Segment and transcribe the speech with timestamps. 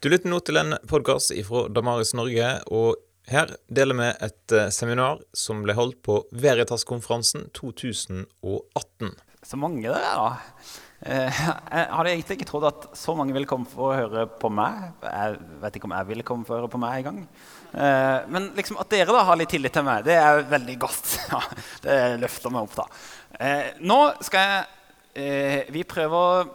[0.00, 2.94] Du lytter nå til en podkast fra Damaris Norge, og
[3.28, 9.10] her deler vi et eh, seminar som ble holdt på Veritas-konferansen 2018.
[9.44, 10.70] Så mange det er, da.
[11.04, 14.48] Eh, jeg hadde egentlig ikke trodd at så mange ville komme for å høre på
[14.56, 14.86] meg.
[15.04, 15.36] Jeg
[15.66, 17.18] vet ikke om jeg ville komme for å høre på meg en gang.
[17.76, 21.10] Eh, men liksom at dere da har litt tillit til meg, det er veldig godt.
[21.84, 23.52] Det løfter meg opp, da.
[23.84, 26.48] Nå skal jeg Vi prøver å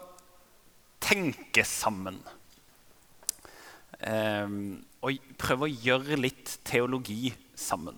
[1.05, 2.17] tenke sammen.
[4.05, 7.97] Og prøve å gjøre litt teologi sammen.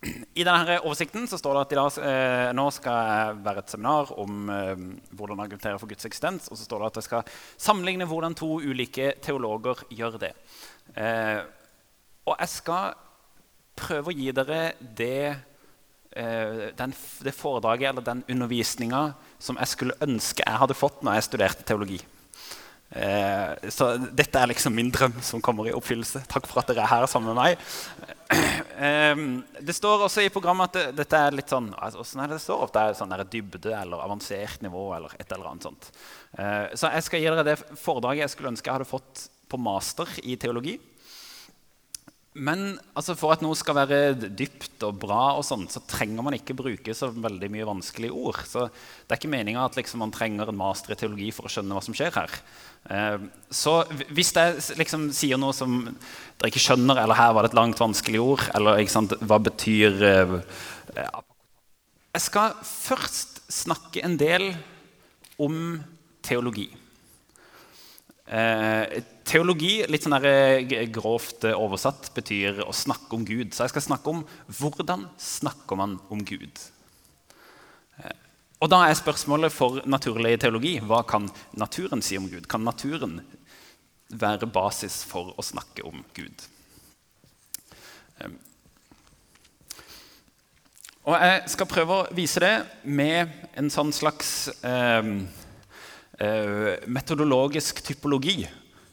[0.00, 3.72] I denne oversikten så står det at i dag, eh, nå skal jeg være et
[3.74, 6.48] seminar om eh, hvordan argumentere for Guds eksistens.
[6.48, 10.32] Og så står det at jeg skal sammenligne hvordan to ulike teologer gjør det.
[10.96, 11.42] Eh,
[12.24, 12.96] og jeg skal
[13.80, 15.36] prøve å gi dere det,
[16.16, 16.96] eh, den,
[17.26, 19.02] det foredraget eller den undervisninga
[19.36, 22.00] som jeg skulle ønske jeg hadde fått når jeg studerte teologi.
[22.90, 26.24] Eh, så dette er liksom min drøm som kommer i oppfyllelse.
[26.30, 27.66] Takk for at dere er her sammen med meg.
[28.80, 29.16] Eh,
[29.60, 32.44] det står også i programmet at det, dette er litt sånn altså, er det, det
[32.44, 35.90] står det er sånn dybde eller avansert nivå eller et eller annet sånt.
[36.38, 39.60] Eh, så jeg skal gi dere det foredraget jeg skulle ønske jeg hadde fått på
[39.60, 40.78] master i teologi.
[42.38, 46.36] Men altså, for at noe skal være dypt og bra, og sånt, så trenger man
[46.36, 48.38] ikke bruke så veldig mye vanskelige ord.
[48.46, 51.50] Så Det er ikke meninga at liksom, man trenger en master i teologi for å
[51.50, 52.36] skjønne hva som skjer her.
[52.86, 53.18] Eh,
[53.50, 53.80] så
[54.14, 57.82] hvis jeg liksom, sier noe som dere ikke skjønner, eller her var det et langt,
[57.82, 60.36] vanskelig ord, eller sant, hva betyr eh,
[62.14, 64.52] Jeg skal først snakke en del
[65.42, 65.80] om
[66.22, 66.68] teologi.
[68.30, 73.50] Eh, teologi, litt sånn eh, grovt eh, oversatt, betyr å snakke om Gud.
[73.50, 74.20] Så jeg skal snakke om
[74.60, 76.62] hvordan snakker man om Gud.
[78.60, 81.26] Og da er spørsmålet for naturlig teologi hva kan
[81.58, 82.46] naturen si om Gud?
[82.46, 83.18] Kan naturen
[84.12, 86.44] være basis for å snakke om Gud?
[91.08, 92.54] Og jeg skal prøve å vise det
[92.84, 95.14] med en sånn slags Eh,
[96.86, 98.44] metodologisk typologi.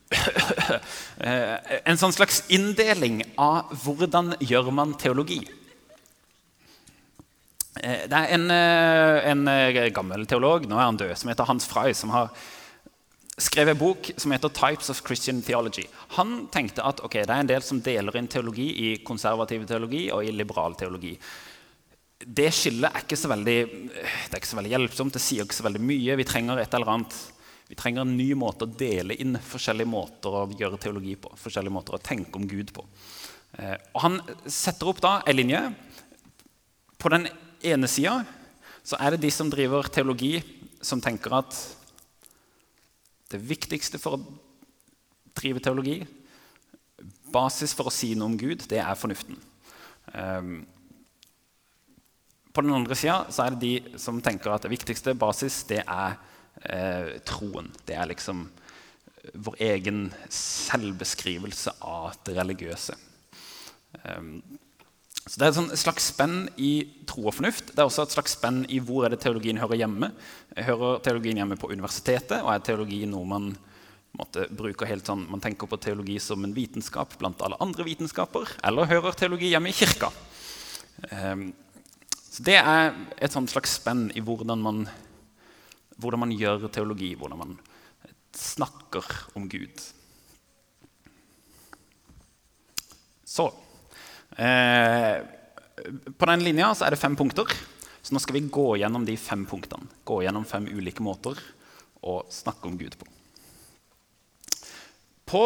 [1.17, 1.55] Eh,
[1.89, 5.39] en sånn slags inndeling av hvordan gjør man teologi.
[7.81, 9.49] Eh, det er en, en,
[9.95, 12.29] gammel teolog nå er han død, som heter Hans Frey, som har
[13.37, 15.89] skrevet en bok som heter 'Types of Christian Theology'.
[16.17, 20.11] Han tenkte at okay, det er en del som deler inn teologi i konservativ teologi
[20.11, 21.17] og i liberal teologi.
[22.17, 23.57] Det skillet er ikke så veldig,
[24.01, 25.17] er ikke så veldig hjelpsomt.
[25.17, 26.17] Det sier ikke så veldig mye.
[26.17, 27.17] Vi trenger et eller annet
[27.67, 31.33] vi trenger en ny måte å dele inn forskjellige måter å gjøre teologi på.
[31.35, 32.85] forskjellige måter å tenke om Gud på.
[33.59, 35.61] Eh, og Han setter opp da en linje.
[36.97, 37.27] På den
[37.61, 38.23] ene sida
[38.99, 40.39] er det de som driver teologi,
[40.81, 41.57] som tenker at
[43.27, 44.23] det viktigste for å
[45.35, 45.99] drive teologi,
[47.27, 49.35] basis for å si noe om Gud, det er fornuften.
[52.57, 56.15] På den andre sida er det de som tenker at det viktigste basis det er
[56.65, 57.67] eh, troen.
[57.85, 62.95] Det er liksom eh, vår egen selvbeskrivelse av det religiøse.
[64.01, 64.39] Um,
[65.27, 66.71] så Det er et sånn slags spenn i
[67.05, 67.75] tro og fornuft.
[67.75, 70.09] Det er også et slags spenn i hvor er det teologien hører hjemme.
[70.57, 73.51] Hører teologien hjemme på universitetet, og er teologi noe man
[74.17, 78.57] måtte, bruker helt sånn, Man tenker på teologi som en vitenskap blant alle andre vitenskaper,
[78.65, 80.09] eller hører teologi hjemme i kirka?
[81.13, 81.51] Um,
[82.37, 84.83] så Det er et slags spenn i hvordan man,
[85.97, 87.55] hvordan man gjør teologi, hvordan man
[88.37, 89.81] snakker om Gud.
[93.25, 93.47] Så
[94.37, 95.17] eh,
[96.13, 97.49] På den linja er det fem punkter.
[98.05, 99.89] Så nå skal vi gå gjennom de fem punktene.
[100.05, 101.41] Gå gjennom fem ulike måter
[102.05, 103.09] å snakke om Gud på.
[105.25, 105.41] På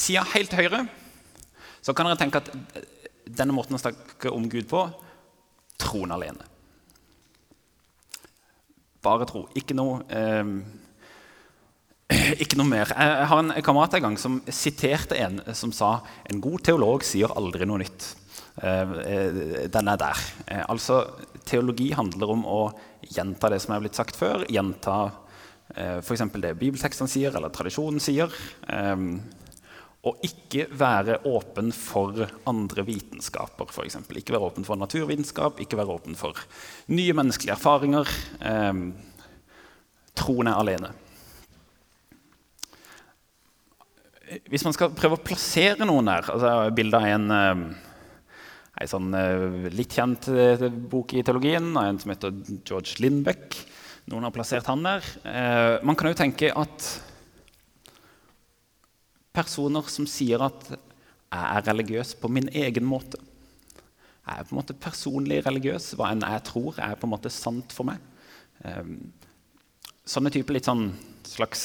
[0.00, 0.86] sida helt høyre
[1.84, 2.50] så kan dere tenke at
[3.28, 4.88] denne måten å snakke om Gud på
[5.80, 6.46] troen alene.
[9.00, 9.46] Bare tro.
[9.56, 10.44] Ikke noe, eh,
[12.42, 12.90] ikke noe mer.
[12.92, 17.32] Jeg har en kamerat en gang som siterte en som sa en god teolog sier
[17.32, 18.10] aldri noe nytt.
[18.60, 20.22] Eh, eh den er der.
[20.46, 21.04] Eh, altså,
[21.48, 22.60] Teologi handler om å
[23.08, 24.44] gjenta det som er blitt sagt før.
[24.48, 25.10] Gjenta
[25.70, 26.24] f.eks.
[26.42, 28.32] det bibeltekstene sier, eller tradisjonen sier.
[30.00, 33.98] Å ikke være åpen for andre vitenskaper, f.eks.
[34.16, 36.40] Ikke være åpen for naturvitenskap, ikke være åpen for
[36.88, 38.08] nye menneskelige erfaringer.
[38.40, 38.80] Eh,
[40.16, 40.94] troen er alene.
[44.48, 47.32] Hvis man skal prøve å plassere noen her altså Bildet av en,
[48.80, 53.58] en sånn eh, litt kjent eh, bok i teologien av en som heter George Lindbeck.
[54.10, 55.06] Noen har plassert han der.
[55.26, 56.88] Eh, man kan jo tenke at
[59.40, 63.20] personer som sier at jeg er religiøs på min egen måte.
[64.26, 65.94] Jeg er på en måte personlig religiøs.
[65.98, 68.02] Hva enn jeg tror, er på en måte sant for meg.
[68.62, 69.12] Um,
[70.06, 70.90] sånne typer litt sånn
[71.26, 71.62] slags,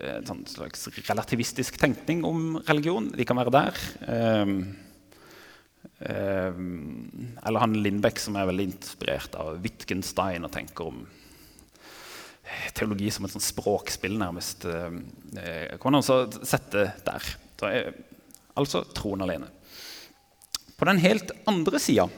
[0.00, 3.82] uh, sånn slags relativistisk tenkning om religion, de kan være der.
[4.08, 4.56] Um,
[6.08, 11.04] um, eller han Lindbekk, som er veldig inspirert av Wittgenstein og tenker om
[12.74, 14.66] teologi som et sånt språkspill, nærmest.
[14.66, 14.98] Uh,
[15.78, 17.28] kan man altså sette der.
[17.62, 17.92] Uh,
[18.58, 19.48] altså troen alene.
[20.76, 22.08] På den helt andre sida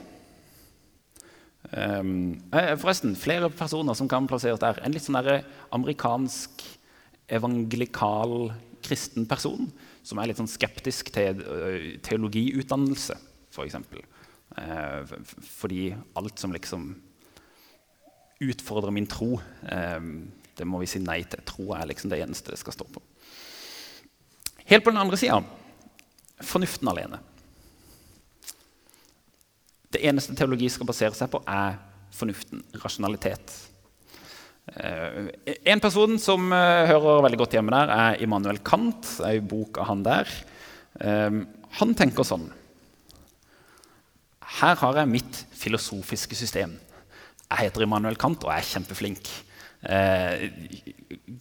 [1.69, 2.41] um,
[2.81, 4.81] Forresten, flere personer som kan plasseres der.
[4.81, 5.45] En litt sånn der
[5.77, 6.65] amerikansk
[7.29, 8.55] evangelikal
[8.85, 9.69] kristen person
[10.05, 11.41] som er litt sånn skeptisk til
[12.05, 13.17] teologiutdannelse,
[13.53, 13.79] f.eks.
[13.91, 14.01] For
[14.61, 15.15] uh,
[15.61, 15.87] fordi
[16.17, 16.95] alt som liksom
[18.43, 20.15] utfordrer min tro, um,
[20.55, 21.43] det må vi si nei til.
[21.47, 23.03] Tro er liksom det eneste det skal stå på.
[24.71, 25.43] Helt på den andre sida
[26.45, 27.21] fornuften alene.
[29.95, 31.79] Det eneste teologi skal basere seg på, er
[32.15, 33.55] fornuften, rasjonalitet.
[34.75, 39.05] Uh, en person som uh, hører veldig godt hjemme der, er Immanuel Kant.
[39.19, 40.31] Det er en bok av han der.
[40.99, 41.45] Uh,
[41.75, 42.45] han tenker sånn
[44.61, 46.77] Her har jeg mitt filosofiske system.
[47.55, 49.33] Jeg heter Immanuel Kant og jeg er kjempeflink.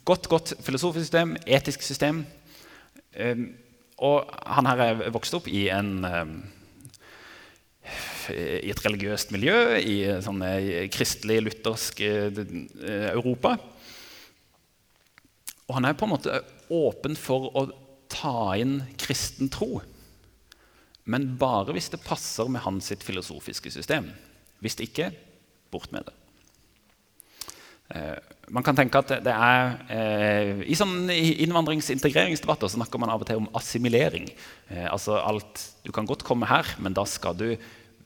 [0.06, 2.26] godt, godt filosofisk system, etisk system.
[3.98, 6.06] og han her er vokst opp i en
[8.32, 10.44] i et religiøst miljø i sånn
[10.94, 12.44] kristelig, luthersk eh,
[13.12, 13.58] Europa.
[15.68, 16.40] Og han er på en måte
[16.74, 17.66] åpen for å
[18.12, 19.82] ta inn kristen tro.
[21.04, 24.12] Men bare hvis det passer med hans filosofiske system.
[24.64, 25.12] Hvis det ikke
[25.74, 26.16] bort med det.
[27.94, 28.18] Eh,
[28.54, 33.22] man kan tenke at det er, eh, I sånn innvandrings- og integreringsdebatter snakker man av
[33.22, 34.30] og til om assimilering.
[34.70, 37.58] Eh, altså alt, Du kan godt komme her, men da skal du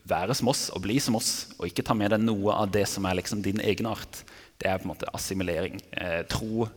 [0.07, 2.87] være som oss og bli som oss, og ikke ta med deg noe av det
[2.87, 4.23] som er liksom din egenart,
[4.57, 5.79] det er på en måte assimilering.
[5.93, 6.67] Eh, tro,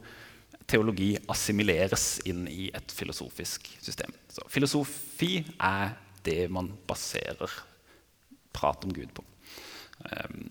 [0.67, 4.13] teologi assimileres inn i et filosofisk system.
[4.29, 7.51] Så filosofi er det man baserer
[8.53, 9.25] prat om Gud på.
[10.01, 10.49] Um,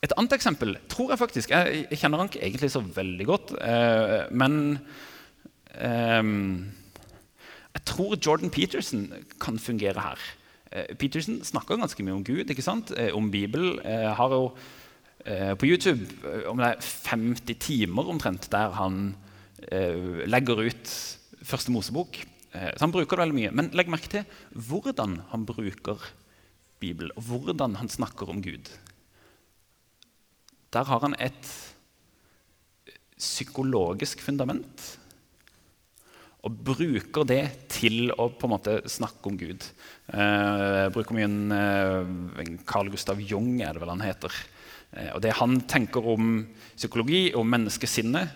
[0.00, 4.26] et annet eksempel tror jeg faktisk Jeg, kjenner han ikke egentlig så veldig godt, Eh,
[4.32, 4.78] men
[5.76, 6.22] eh,
[7.70, 10.18] jeg tror Jordan Peterson kan fungere her.
[10.72, 12.92] Eh, Peterson snakker ganske mye om Gud, ikke sant?
[12.96, 13.78] Eh, om Bibelen.
[13.84, 14.52] Eh, har jo
[15.20, 16.00] på YouTube
[16.48, 19.10] om det er 50 timer omtrent der han
[20.24, 20.92] legger ut
[21.44, 22.16] Første Mosebok.
[22.54, 23.50] Så han bruker det veldig mye.
[23.52, 24.24] Men legg merke til
[24.56, 26.00] hvordan han bruker
[26.80, 28.72] Bibelen, og hvordan han snakker om Gud.
[30.70, 31.52] Der har han et
[33.20, 34.86] psykologisk fundament
[36.46, 39.66] og bruker det til å på en måte snakke om Gud.
[40.08, 44.32] Eh, bruker mye en, eh, Carl Gustav Jung, er det vel han heter.
[44.96, 48.30] Eh, og Det han tenker om psykologi og menneskesinnet,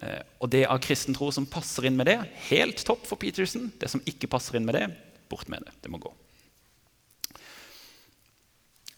[0.00, 2.18] eh, og det av kristen tro som passer inn med det,
[2.48, 3.72] helt topp for Peterson.
[3.78, 4.96] Det som ikke passer inn med det,
[5.28, 5.72] bort med det.
[5.82, 6.12] Det må gå.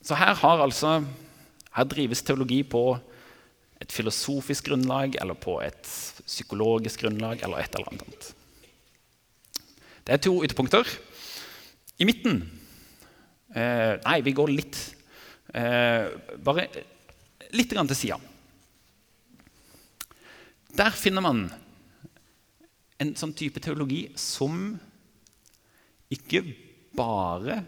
[0.02, 1.04] Så her, har altså,
[1.76, 2.84] her drives teologi på
[3.80, 5.82] et filosofisk grunnlag eller på et
[6.26, 8.30] psykologisk grunnlag eller et eller annet.
[10.04, 10.88] Det er to ytterpunkter.
[12.00, 12.42] I midten
[13.54, 14.78] eh, Nei, vi går litt
[15.52, 16.08] eh,
[16.40, 16.64] Bare
[17.52, 18.16] litt til sida.
[20.76, 21.48] Der finner man
[23.00, 24.76] en sånn type teologi som
[26.12, 26.42] ikke
[26.96, 27.62] bare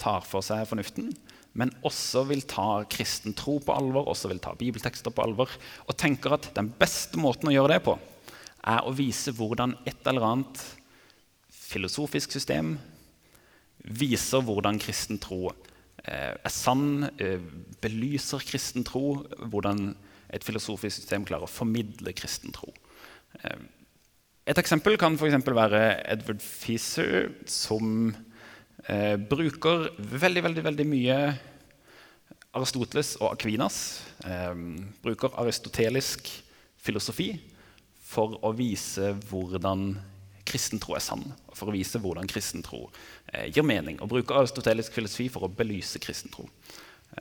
[0.00, 1.10] tar for seg fornuften,
[1.58, 5.52] men også vil ta kristen tro på alvor, også vil ta bibeltekster på alvor,
[5.86, 7.98] og tenker at den beste måten å gjøre det på,
[8.62, 10.62] er å vise hvordan et eller annet
[11.72, 12.76] filosofisk system
[13.82, 15.50] viser hvordan kristen tro
[16.04, 17.42] eh, er sann, eh,
[17.82, 19.92] belyser kristen tro, hvordan
[20.32, 22.70] et filosofisk system klarer å formidle kristen tro.
[23.42, 23.64] Eh,
[24.46, 28.14] et eksempel kan for være Edward Feeser, som
[28.88, 31.18] eh, bruker veldig, veldig, veldig mye
[32.52, 33.78] Aristoteles og Akvinas.
[34.26, 34.54] Eh,
[35.04, 36.28] bruker aristotelisk
[36.82, 37.34] filosofi
[38.12, 39.92] for å vise hvordan
[40.48, 41.24] kristen tro er sann.
[41.56, 42.84] For å vise hvordan kristen tro
[43.32, 44.00] eh, gir mening.
[44.02, 46.48] Og bruker aristotelisk filosofi for å belyse kristen tro.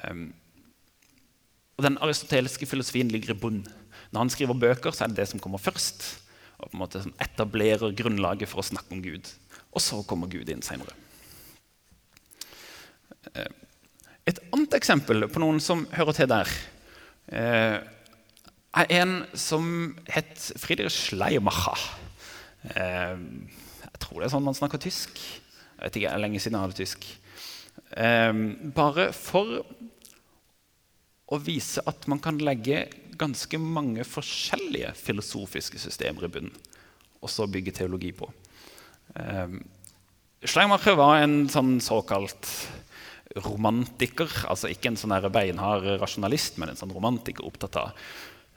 [0.03, 0.32] Um,
[1.77, 3.62] og Den aristoteliske filosofien ligger i bunn.
[4.12, 6.03] Når han skriver bøker, så er det det som kommer først.
[6.60, 9.32] Og på en måte etablerer grunnlaget for å snakke om Gud.
[9.72, 10.94] Og så kommer Gud inn seinere.
[14.29, 16.50] Et annet eksempel på noen som hører til der,
[17.33, 17.79] eh,
[18.71, 21.79] er en som het Friedrich Schleiermacher.
[22.75, 23.17] Eh,
[23.81, 25.17] jeg tror det er sånn man snakker tysk.
[25.17, 27.07] Jeg vet ikke, lenge siden jeg hadde tysk.
[27.97, 28.33] Eh,
[28.77, 29.65] bare for
[31.31, 36.55] å vise at man kan legge ganske mange forskjellige filosofiske systemer i bunnen,
[37.21, 38.27] og så bygge teologi på.
[40.41, 42.47] Schleiermacher var en sånn såkalt
[43.35, 44.29] romantiker.
[44.50, 47.91] Altså ikke en sånn beinhard rasjonalist, men en sånn romantiker opptatt av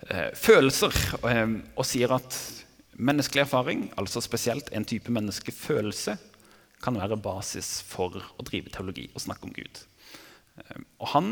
[0.08, 0.94] eh, følelser.
[1.30, 2.38] Eh, og sier at
[2.94, 6.16] menneskelig erfaring, altså spesielt en type menneskefølelse,
[6.84, 9.84] kan være basis for å drive teologi og snakke om Gud.
[10.60, 11.30] Eh, og han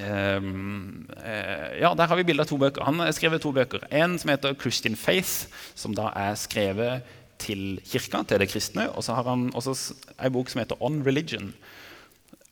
[0.00, 2.86] eh, eh, Ja, der har vi bilde av to bøker.
[2.88, 3.84] Han har skrevet to bøker.
[3.90, 7.04] En som heter 'Christian Faith', som da er skrevet
[7.38, 8.88] til kirka, til det kristne.
[8.94, 11.52] Og så har han også en bok som heter 'On Religion'.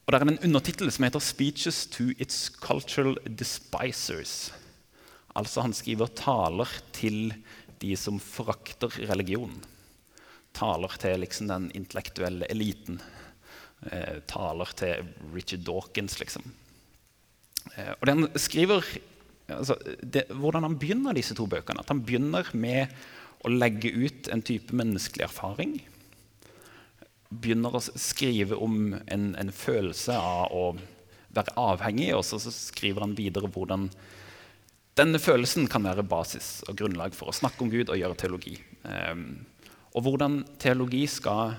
[0.02, 4.52] Og Det er en undertittel som heter 'Speeches to its cultural despisers'.
[5.36, 7.34] Altså Han skriver taler til
[7.80, 9.54] de som forakter religion.
[10.54, 13.00] Taler til liksom den intellektuelle eliten.
[13.90, 16.42] Eh, taler til Richard Dawkins, liksom.
[17.76, 18.84] Eh, og den skriver
[19.48, 21.80] altså, det, Hvordan han begynner disse to bøkene.
[21.80, 22.92] At han begynner med
[23.44, 25.80] å legge ut en type menneskelig erfaring.
[27.32, 30.64] Begynner å skrive om en, en følelse av å
[31.32, 33.88] være avhengig, og så, så, skriver han videre hvordan
[34.98, 38.58] denne følelsen kan være basis og grunnlag for å snakke om Gud og gjøre teologi.
[38.84, 39.46] Um,
[39.96, 41.54] og hvordan teologi skal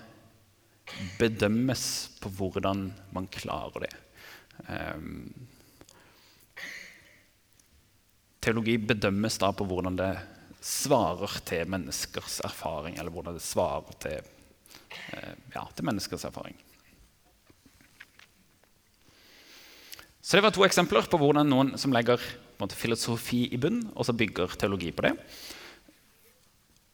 [1.18, 1.86] bedømmes
[2.22, 3.94] på hvordan man klarer det.
[4.70, 5.32] Um,
[8.44, 10.12] teologi bedømmes da på hvordan det
[10.64, 14.33] svarer til menneskers erfaring, eller hvordan det svarer til,
[15.54, 16.56] ja, til menneskers erfaring.
[20.24, 22.22] Så Det var to eksempler på hvordan noen som legger
[22.62, 25.14] måte, filosofi i bunn, og så bygger teologi på det.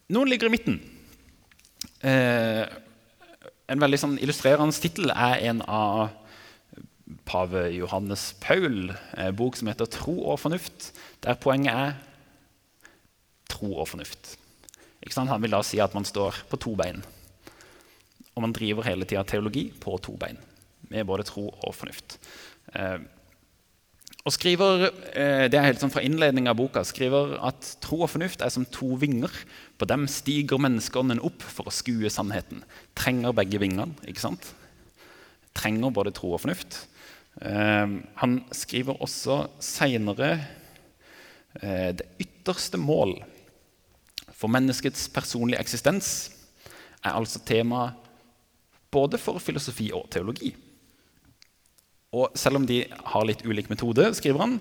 [0.10, 0.80] Noen ligger i midten.
[2.02, 2.66] Eh,
[3.70, 6.10] en veldig sånn illustrerende tittel er en av
[7.30, 11.94] pave Johannes Paul, en bok som heter 'Tro og fornuft', der poenget er
[13.50, 14.38] tro og fornuft.
[15.16, 17.04] Han vil da si at man står på to bein.
[18.40, 20.38] Og man driver hele tida teologi på to bein,
[20.88, 22.16] med både tro og fornuft.
[22.72, 23.02] Eh,
[24.24, 28.12] og skriver, eh, det er helt sånn fra innledningen av boka, skriver at tro og
[28.14, 29.28] fornuft er som to vinger.
[29.76, 32.64] På dem stiger menneskeånden opp for å skue sannheten.
[32.96, 33.92] Trenger begge vingene.
[34.08, 34.54] ikke sant?
[35.54, 36.86] Trenger både tro og fornuft.
[37.42, 40.48] Eh, han skriver også seinere
[41.60, 43.18] det ytterste mål
[44.32, 46.30] for menneskets personlige eksistens
[47.04, 47.90] er altså tema
[48.92, 50.54] både for filosofi og teologi.
[52.16, 54.58] Og selv om de har litt ulik metode, skriver han,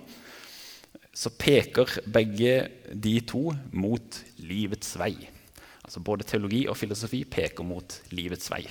[1.16, 5.14] så peker begge de to mot livets vei.
[5.82, 8.66] Altså Både teologi og filosofi peker mot livets vei.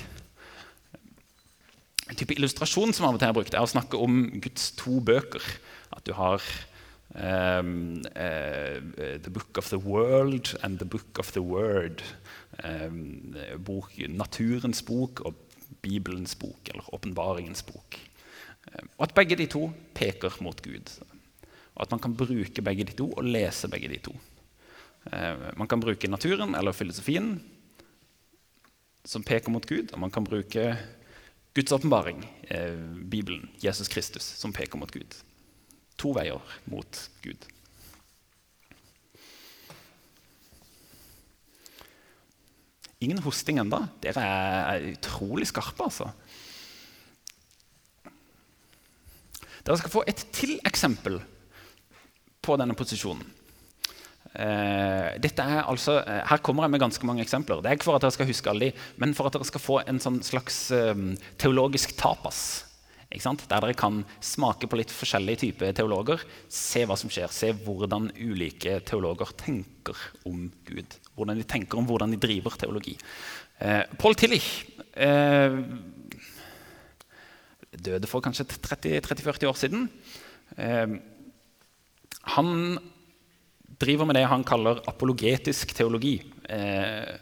[2.08, 5.02] En type illustrasjon som av og til er brukt, er å snakke om Guds to
[5.04, 5.44] bøker.
[5.92, 6.46] At du har
[7.18, 8.78] um, uh,
[9.26, 12.06] The Book of the World and The Book of the Word.
[12.64, 13.36] Um,
[13.66, 15.36] bok, naturens bok og
[15.88, 18.00] Bibelens bok, eller åpenbaringens bok.
[18.98, 20.91] Og at begge de to peker mot Gud.
[21.75, 24.15] Og at man kan bruke begge de to og lese begge de to.
[25.56, 27.38] man kan bruke naturen eller filosofien
[29.06, 30.75] som peker mot Gud, og man kan bruke
[31.56, 32.75] Guds åpenbaring, eh,
[33.10, 35.15] Bibelen, Jesus Kristus, som peker mot Gud
[35.98, 37.48] to veier mot Gud.
[43.04, 43.84] Ingen hosting ennå.
[44.01, 46.10] Dere er utrolig skarpe, altså.
[49.68, 51.20] Dere skal få et til eksempel
[52.42, 53.34] på denne posisjonen.
[54.38, 55.18] Uh,
[55.66, 57.62] altså, uh, her kommer jeg med ganske mange eksempler.
[57.62, 59.63] Det er ikke for at dere skal huske alle de, men for at dere skal
[59.63, 60.94] få en sånn slags uh,
[61.42, 62.68] teologisk tapas
[63.08, 68.12] der dere kan smake på litt forskjellige typer teologer, se hva som skjer, se hvordan
[68.20, 70.98] ulike teologer tenker om Gud.
[71.18, 72.94] Hvordan de tenker om hvordan de driver teologi.
[73.60, 74.48] Eh, Paul Tillich
[74.94, 75.58] eh,
[77.74, 79.88] døde for kanskje 30-40 år siden.
[80.58, 80.98] Eh,
[82.38, 82.52] han
[83.82, 86.20] driver med det han kaller apologetisk teologi.
[86.50, 87.14] Eh,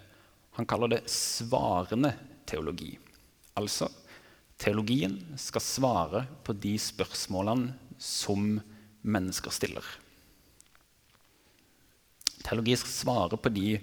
[0.55, 2.13] han kaller det svarende
[2.47, 2.93] teologi.
[3.55, 3.89] Altså
[4.55, 8.55] Teologien skal svare på de spørsmålene som
[9.03, 9.83] mennesker stiller.
[12.45, 13.77] Teologi skal svare på de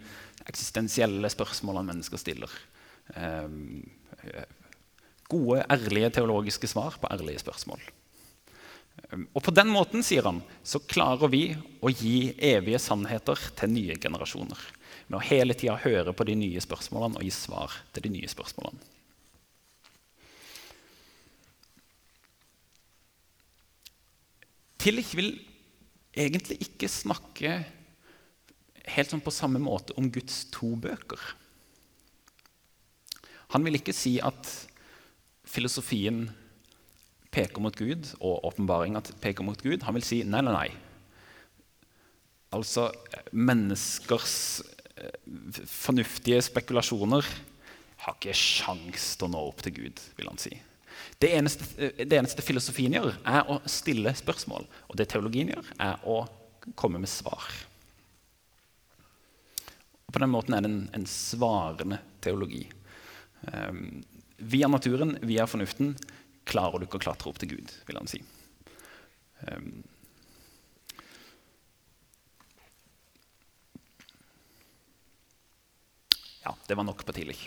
[0.47, 2.52] eksistensielle spørsmålene mennesker stiller.
[3.14, 3.49] Eh,
[5.33, 7.83] gode, ærlige teologiske svar på ærlige spørsmål.
[9.33, 11.45] Og på den måten, sier han, så klarer vi
[11.83, 14.61] å gi evige sannheter til nye generasjoner.
[15.09, 18.31] Med å hele tida høre på de nye spørsmålene og gi svar til de nye
[18.31, 18.90] spørsmålene.
[24.83, 25.37] Tillich vil
[26.12, 27.61] egentlig ikke snakke
[28.90, 31.20] helt sånn på samme måte om Guds to bøker.
[33.52, 34.48] Han vil ikke si at
[35.44, 36.24] filosofien
[37.32, 39.84] peker mot Gud, og åpenbaringa peker mot Gud.
[39.86, 40.68] Han vil si nei, nei, nei.
[42.52, 42.90] Altså
[43.32, 44.34] menneskers
[45.00, 45.16] eh,
[45.68, 47.28] fornuftige spekulasjoner
[48.02, 50.52] har ikke sjans til å nå opp til Gud, vil han si.
[51.22, 54.68] Det eneste, eh, det eneste filosofien gjør, er å stille spørsmål.
[54.90, 56.22] Og det teologien gjør, er å
[56.76, 57.48] komme med svar.
[60.12, 62.66] På den måten er det en, en svarende teologi.
[63.49, 64.02] Um,
[64.37, 65.95] via naturen, via fornuften,
[66.45, 68.21] klarer du ikke å klatre opp til Gud, vil han si.
[69.49, 69.81] Um,
[76.45, 77.38] ja, det var nok på tidlig.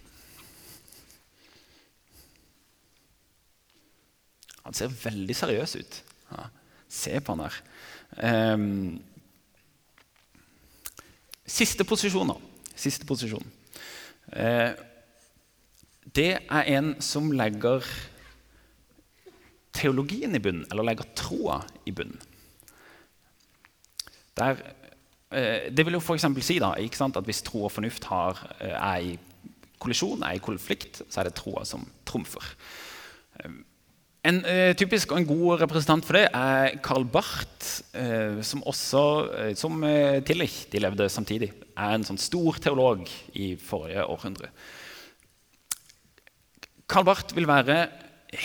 [4.65, 6.01] Han ser veldig seriøs ut.
[6.31, 6.47] Ja,
[6.89, 7.61] se på han her.
[8.55, 8.65] Um,
[11.45, 12.54] siste posisjon, da.
[12.75, 13.45] Siste posisjon.
[14.35, 14.73] Uh,
[16.15, 17.83] det er en som legger
[19.75, 22.21] teologien i bunnen, eller legger troa i bunnen.
[24.35, 24.59] Der,
[25.31, 26.27] eh, det vil jo f.eks.
[26.43, 29.17] si da, at hvis tro og fornuft har, eh, er i
[29.79, 32.43] kollisjon, er i konflikt, så er det troa som trumfer.
[34.25, 38.63] Eh, en eh, typisk og en god representant for det er Karl Barth, eh, som
[38.65, 39.03] også,
[39.37, 39.83] eh, som
[40.25, 43.05] Tillich, de levde samtidig, er en sånn stor teolog
[43.35, 44.49] i forrige århundre.
[46.87, 47.89] Karl Barth vil være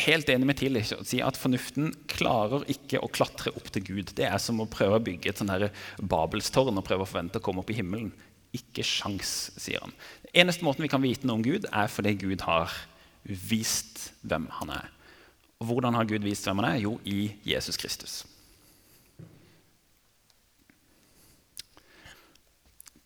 [0.05, 4.15] helt enig med Tillich og si at fornuften klarer ikke å klatre opp til Gud.
[4.15, 7.45] Det er som å prøve å bygge et sånn Babelstårn og prøve å forvente å
[7.45, 8.13] komme opp i himmelen.
[8.53, 9.93] Ikke sjans, sier han.
[10.29, 12.73] Den eneste måten vi kan vite noe om Gud, er fordi Gud har
[13.25, 14.89] vist hvem han er.
[15.61, 16.83] Og hvordan har Gud vist hvem han er?
[16.83, 18.23] Jo, i Jesus Kristus.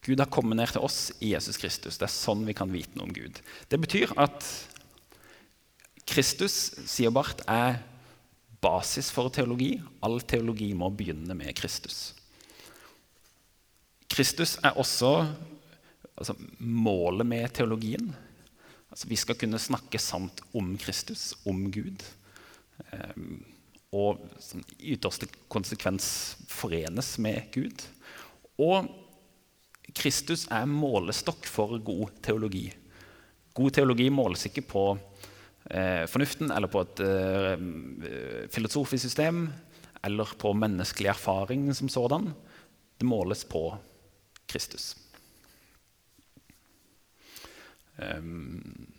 [0.04, 1.96] Gud har kommet ned til oss i Jesus Kristus.
[1.98, 3.40] Det er sånn vi kan vite noe om Gud.
[3.72, 4.44] Det betyr at
[6.04, 7.80] Kristus, sier Barth, er
[8.64, 9.78] basis for teologi.
[10.04, 12.12] All teologi må begynne med Kristus.
[14.12, 15.14] Kristus er også
[16.14, 18.12] altså, målet med teologien.
[18.92, 22.04] Altså, vi skal kunne snakke sant om Kristus, om Gud.
[22.92, 23.42] Um,
[23.94, 26.06] og som i ytterste konsekvens
[26.50, 27.84] forenes med Gud.
[28.58, 28.88] Og
[29.94, 32.66] Kristus er målestokk for god teologi.
[33.54, 34.84] God teologi måles ikke på
[35.70, 39.46] eh, fornuften eller på et eh, filosofisk system
[40.04, 42.32] eller på menneskelig erfaring som sådan.
[42.98, 43.68] Det måles på
[44.50, 44.94] Kristus.
[47.94, 48.90] Um,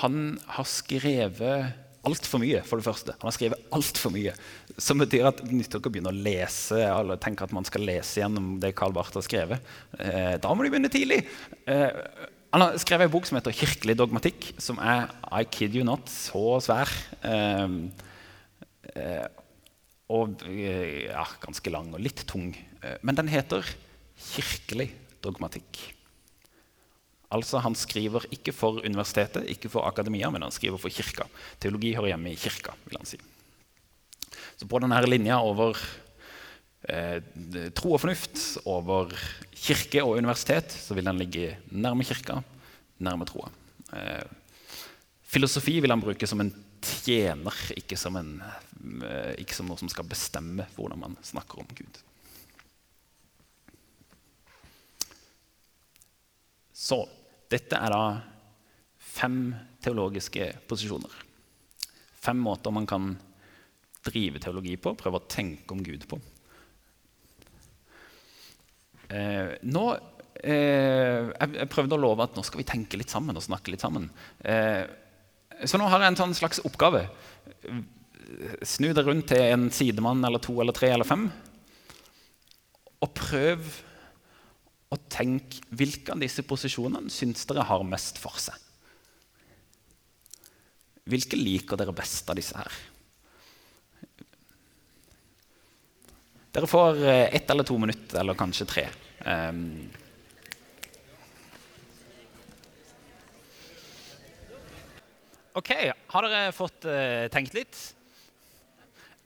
[0.00, 3.14] han har skrevet altfor mye, for det første.
[3.20, 4.34] Han har skrevet altfor mye.
[4.80, 7.84] Som betyr at det nytter ikke å begynne å lese eller tenke at man skal
[7.86, 9.62] lese gjennom det Karl Barth har skrevet.
[9.98, 11.20] Eh, da må du begynne tidlig.
[11.70, 12.00] Eh,
[12.52, 16.08] han har skrevet en bok som heter 'Kirkelig dogmatikk', som er I kid you not,
[16.10, 16.90] så svær.
[17.22, 17.68] Eh,
[18.96, 19.28] eh,
[20.10, 22.50] og eh, ja, ganske lang og litt tung.
[22.82, 23.62] Eh, men den heter
[24.18, 24.90] 'Kirkelig
[25.22, 26.01] dogmatikk'.
[27.32, 31.28] Altså Han skriver ikke for universitetet, ikke for akademia, men han skriver for kirka.
[31.60, 33.20] Teologi hører hjemme i kirka, vil han si.
[34.56, 35.78] Så på denne linja over
[36.88, 37.22] eh,
[37.74, 39.14] tro og fornuft, over
[39.50, 42.40] kirke og universitet, så vil han ligge nærme kirka,
[43.02, 43.48] nærme troa.
[43.96, 44.28] Eh,
[45.32, 48.36] filosofi vil han bruke som en tjener, ikke som, en,
[49.06, 52.02] eh, ikke som noe som skal bestemme hvordan man snakker om Gud.
[56.82, 57.04] Så
[57.52, 58.04] dette er da
[59.12, 61.12] fem teologiske posisjoner.
[62.22, 63.12] Fem måter man kan
[64.06, 66.18] drive teologi på, prøve å tenke om Gud på.
[69.12, 69.84] Eh, nå,
[70.40, 73.84] eh, jeg, prøvde å love at nå skal vi tenke litt sammen og snakke litt
[73.84, 74.08] sammen.
[74.40, 74.82] Eh,
[75.68, 77.04] så nå har jeg en sånn slags oppgave.
[78.66, 81.28] Snu deg rundt til en sidemann eller to eller tre eller fem.
[83.02, 83.68] Og prøv
[84.92, 88.56] å tenk hvilke av disse posisjonene syns dere har mest for seg.
[91.08, 92.76] Hvilke liker dere best av disse her?
[96.52, 98.84] Dere får eh, ett eller to minutter, eller kanskje tre.
[99.24, 99.88] Um,
[105.56, 105.72] OK,
[106.12, 107.78] har dere fått uh, tenkt litt?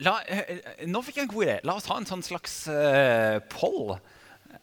[0.07, 1.57] La, uh, nå fikk jeg en god idé.
[1.67, 3.97] La oss ha en sånn slags uh, poll.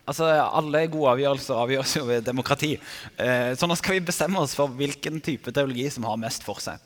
[0.03, 2.73] Altså, Alle gode avgjørelser avgjøres jo ved demokrati.
[3.17, 6.79] så nå skal vi bestemme oss for hvilken type teologi som har mest for seg.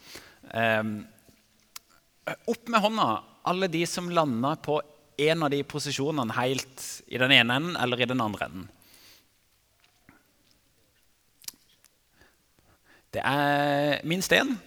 [2.45, 3.09] opp med hånda,
[3.47, 4.81] alle de som landa på
[5.17, 8.67] en av de posisjonene helt i den ene enden eller i den andre enden.
[13.15, 14.57] Det er minst én.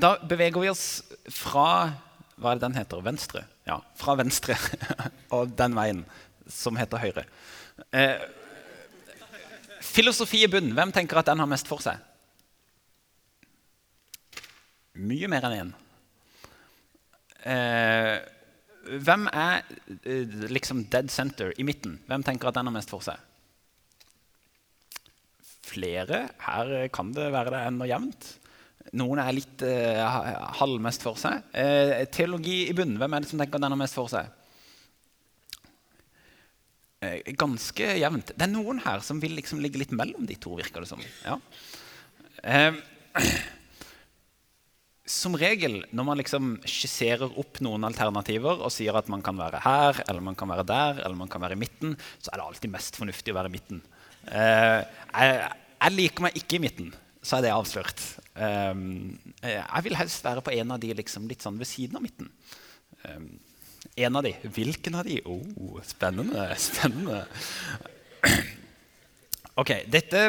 [0.00, 1.90] Da beveger vi oss fra
[2.40, 3.02] hva er det den heter?
[3.04, 3.44] Venstre?
[3.68, 4.56] Ja, fra venstre
[5.36, 6.04] og den veien
[6.50, 7.26] som heter høyre.
[7.94, 8.22] Eh,
[9.84, 10.72] filosofi i bunn.
[10.76, 12.00] Hvem tenker at den har mest for seg?
[15.00, 15.72] Mye mer enn én.
[17.50, 18.16] Eh,
[19.00, 19.62] hvem er
[20.02, 22.00] eh, liksom dead center i midten?
[22.08, 23.20] Hvem tenker at den har mest for seg?
[25.70, 26.24] flere.
[26.42, 28.30] Her kan det være det er noe jevnt.
[28.98, 31.44] Noen er litt uh, halvmest for seg.
[31.54, 34.32] Uh, teologi i bunnen, hvem er det som tenker den har mest for seg?
[37.04, 38.34] Uh, ganske jevnt.
[38.34, 41.02] Det er noen her som vil liksom ligge litt mellom de to, virker det som.
[41.22, 41.38] Ja.
[45.10, 49.62] som regel når man liksom skisserer opp noen alternativer og sier at man kan være
[49.64, 52.46] her, eller man kan være der, eller man kan være i midten, så er det
[52.46, 53.82] alltid mest fornuftig å være i midten.
[54.26, 54.80] Uh,
[55.14, 55.38] jeg,
[55.80, 58.04] jeg, liker meg ikke i midten, så er det avslørt.
[58.40, 62.04] Um, jeg vil helst være på en av de liksom, litt sånn ved siden av
[62.04, 62.30] midten.
[63.04, 63.32] Um,
[64.00, 64.32] en av de.
[64.54, 65.20] Hvilken av de?
[65.28, 66.46] Oh, spennende.
[66.60, 67.24] Spennende.
[69.60, 70.20] Ok, dette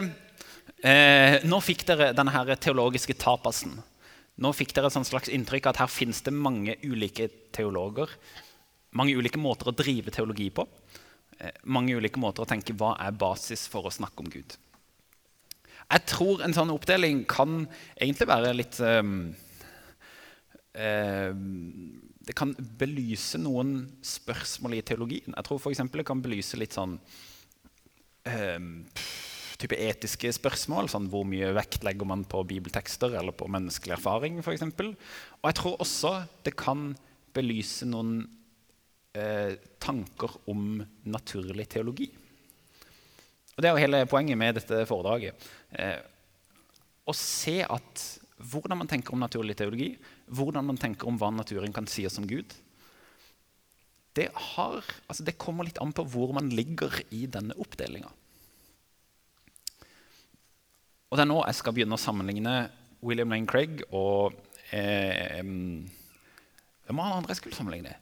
[0.84, 3.78] eh, Nå fikk dere denne her teologiske tapasen.
[4.42, 8.12] Nå fikk dere et slags inntrykk at her finnes det mange ulike teologer.
[8.98, 10.66] Mange ulike måter å drive teologi på.
[11.38, 14.58] Eh, mange ulike måter å tenke hva er basis for å snakke om Gud.
[15.92, 17.66] Jeg tror en sånn oppdeling kan
[17.98, 19.16] egentlig være litt um,
[20.80, 21.32] uh,
[22.28, 23.74] Det kan belyse noen
[24.06, 25.36] spørsmål i teologien.
[25.36, 25.84] Jeg tror f.eks.
[25.92, 28.72] det kan belyse litt sånn um,
[29.62, 30.90] type etiske spørsmål.
[30.92, 34.66] Sånn hvor mye vekt legger man på bibeltekster eller på menneskelig erfaring f.eks.
[34.72, 36.92] Og jeg tror også det kan
[37.36, 38.24] belyse noen
[39.16, 42.10] eh, tanker om naturlig teologi.
[43.56, 45.36] Og Det er jo hele poenget med dette foredraget.
[45.72, 46.00] Eh,
[47.08, 48.04] å se at
[48.42, 49.94] hvordan man tenker om naturlig teologi,
[50.34, 52.56] hvordan man tenker om hva naturen kan si oss om Gud,
[54.18, 58.10] det, har, altså det kommer litt an på hvor man ligger i denne oppdelinga.
[61.12, 62.56] Og det er nå jeg skal begynne å sammenligne
[63.04, 64.36] William Lane Craig og
[64.76, 67.96] eh, Hvem var han andre jeg skulle sammenligne?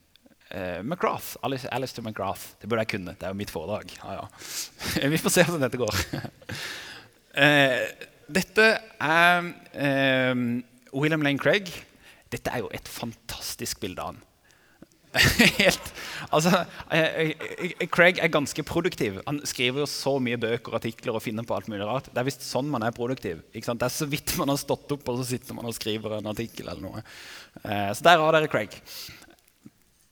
[0.50, 2.56] Eh, McGrath, Alice, Alistair McGrath.
[2.58, 3.14] Det burde jeg kunne.
[3.14, 3.92] Det er jo mitt foredrag.
[4.00, 5.10] Ja, ja.
[5.14, 6.00] Vi får se hvordan dette går.
[7.36, 7.84] uh,
[8.30, 8.66] dette
[9.02, 10.42] er uh,
[10.94, 11.70] William Lane Craig.
[12.30, 14.26] Dette er jo et fantastisk bilde av han.
[15.58, 15.88] Helt,
[16.30, 16.60] altså,
[17.90, 19.16] Craig er ganske produktiv.
[19.26, 22.12] Han skriver jo så mye bøker artikler og finner på alt mulig rart.
[22.12, 23.40] Det er visst sånn man er produktiv.
[23.50, 26.30] Det er så vidt man har stått opp, og så sitter man og skriver en
[26.30, 26.70] artikkel.
[26.70, 27.02] eller noe.
[27.66, 28.78] så der har dere Craig.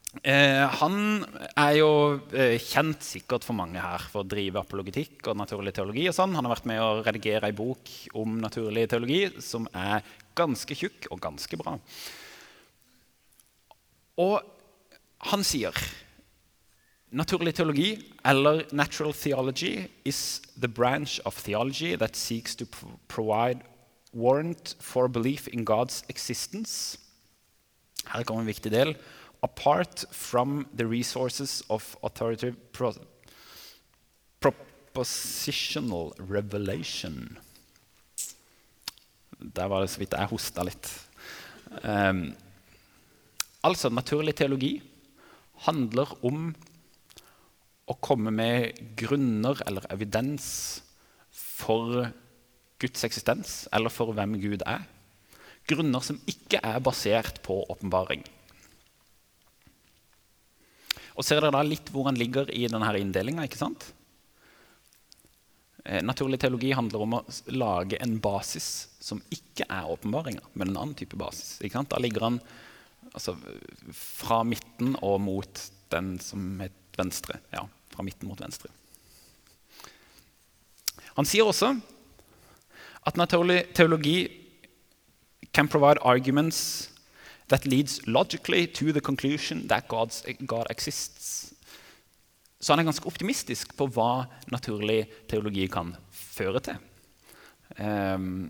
[0.09, 1.21] Eh, han
[1.53, 1.90] er jo
[2.33, 6.07] eh, kjent sikkert for mange her for å drive apologetikk og naturlig teologi.
[6.09, 6.33] og sånn.
[6.35, 10.07] Han har vært med å redigere ei bok om naturlig teologi som er
[10.38, 11.77] ganske tjukk og ganske bra.
[14.18, 14.40] Og
[15.29, 15.77] han sier
[17.12, 17.90] naturlig teologi,
[18.25, 22.66] eller natural theology, is the branch of theology that seeks to
[23.09, 23.61] provide
[24.12, 26.97] warrant for belief in God's existence.
[28.09, 28.97] Her kommer en viktig del
[29.42, 32.92] apart from the resources of authoritative pro
[34.40, 37.38] propositional revelation.
[39.38, 40.88] Der var det så vidt jeg hosta litt.
[41.85, 42.33] Um,
[43.62, 44.81] altså, naturlig teologi
[45.68, 46.51] handler om
[47.88, 50.48] å komme med grunner eller evidens
[51.31, 52.09] for
[52.79, 54.85] Guds eksistens, eller for hvem Gud er.
[55.68, 58.22] Grunner som ikke er basert på åpenbaring.
[61.18, 63.48] Og ser dere da litt hvor han ligger i denne inndelinga?
[65.85, 67.24] Eh, naturlig teologi handler om å
[67.59, 71.59] lage en basis som ikke er åpenbaringa, men en annen type basis.
[71.59, 72.40] Da ligger han
[73.12, 73.35] altså,
[73.90, 77.40] fra midten og mot den som het venstre.
[77.50, 78.70] Ja, fra midten mot venstre.
[81.18, 81.72] Han sier også
[83.09, 84.28] at naturlig teologi
[85.50, 86.90] can provide arguments
[87.48, 91.54] that leads logically to the conclusion that God's, God exists.
[92.61, 96.80] Så han er ganske optimistisk på hva naturlig teologi kan føre til.
[97.78, 98.48] Um,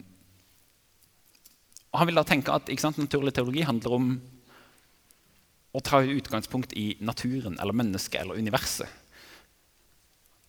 [1.93, 4.09] og han vil da tenke at sant, Naturlig teologi handler om
[5.77, 8.89] å ta utgangspunkt i naturen eller mennesket eller universet.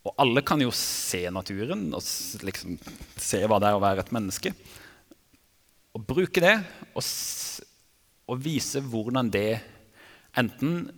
[0.08, 2.06] Og alle kan jo se naturen og
[2.48, 2.78] liksom
[3.20, 4.54] se hva det er å være et menneske.
[5.98, 6.56] Og bruke det
[6.94, 7.04] og,
[8.30, 9.60] og vise hvordan det
[10.38, 10.90] enten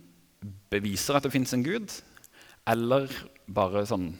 [0.72, 1.92] beviser at det fins en gud,
[2.68, 3.10] eller
[3.50, 4.12] bare sånn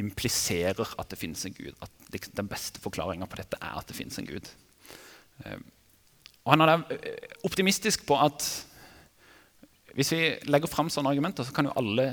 [0.00, 1.74] impliserer at det fins en gud.
[1.84, 4.48] At den beste forklaringa på dette er at det fins en gud.
[5.44, 5.64] Ehm,
[6.42, 8.46] og han er eh, optimistisk på at
[9.92, 12.06] hvis vi legger fram sånne argumenter, så kan jo alle,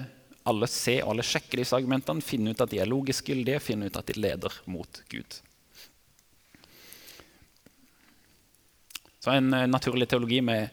[0.49, 3.87] alle se og alle sjekke disse argumentene, finne ut at de er logisk gyldige, finne
[3.87, 5.39] ut at de leder mot Gud.
[9.19, 10.69] Så en eh, naturlig teologi med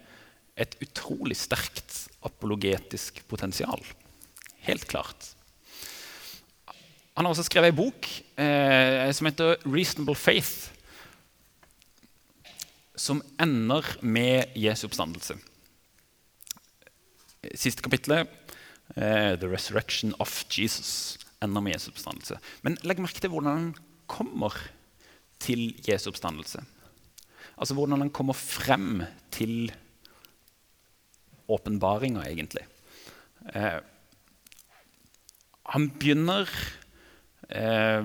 [0.56, 3.82] et utrolig sterkt apologetisk potensial.
[4.66, 5.32] Helt klart.
[7.16, 8.09] Han har også skrevet ei bok
[8.40, 10.70] eh, som heter 'Reasonable Faith',
[12.96, 15.37] som ender med Jesu oppstandelse.
[17.54, 18.28] Siste kapittelet,
[18.96, 22.38] eh, 'The Resurrection of Jesus', ender med Jesu oppstandelse.
[22.62, 23.74] Men legg merke til hvordan han
[24.06, 24.52] kommer
[25.40, 26.64] til Jesu oppstandelse.
[27.57, 29.71] Altså hvordan han kommer frem til
[31.49, 32.64] åpenbaringa, egentlig.
[33.55, 33.79] Eh,
[35.73, 36.51] han begynner
[37.49, 38.03] eh,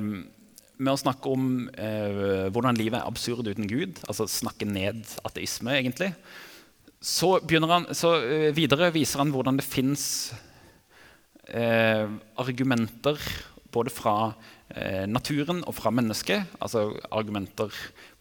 [0.82, 5.76] med å snakke om eh, hvordan livet er absurd uten Gud, altså snakke ned ateisme,
[5.78, 6.14] egentlig.
[7.02, 10.06] Så, han, så eh, videre viser han hvordan det fins
[11.50, 12.06] eh,
[12.42, 13.18] argumenter
[13.74, 14.16] både fra
[15.08, 16.46] naturen og fra mennesket.
[16.62, 17.74] Altså argumenter,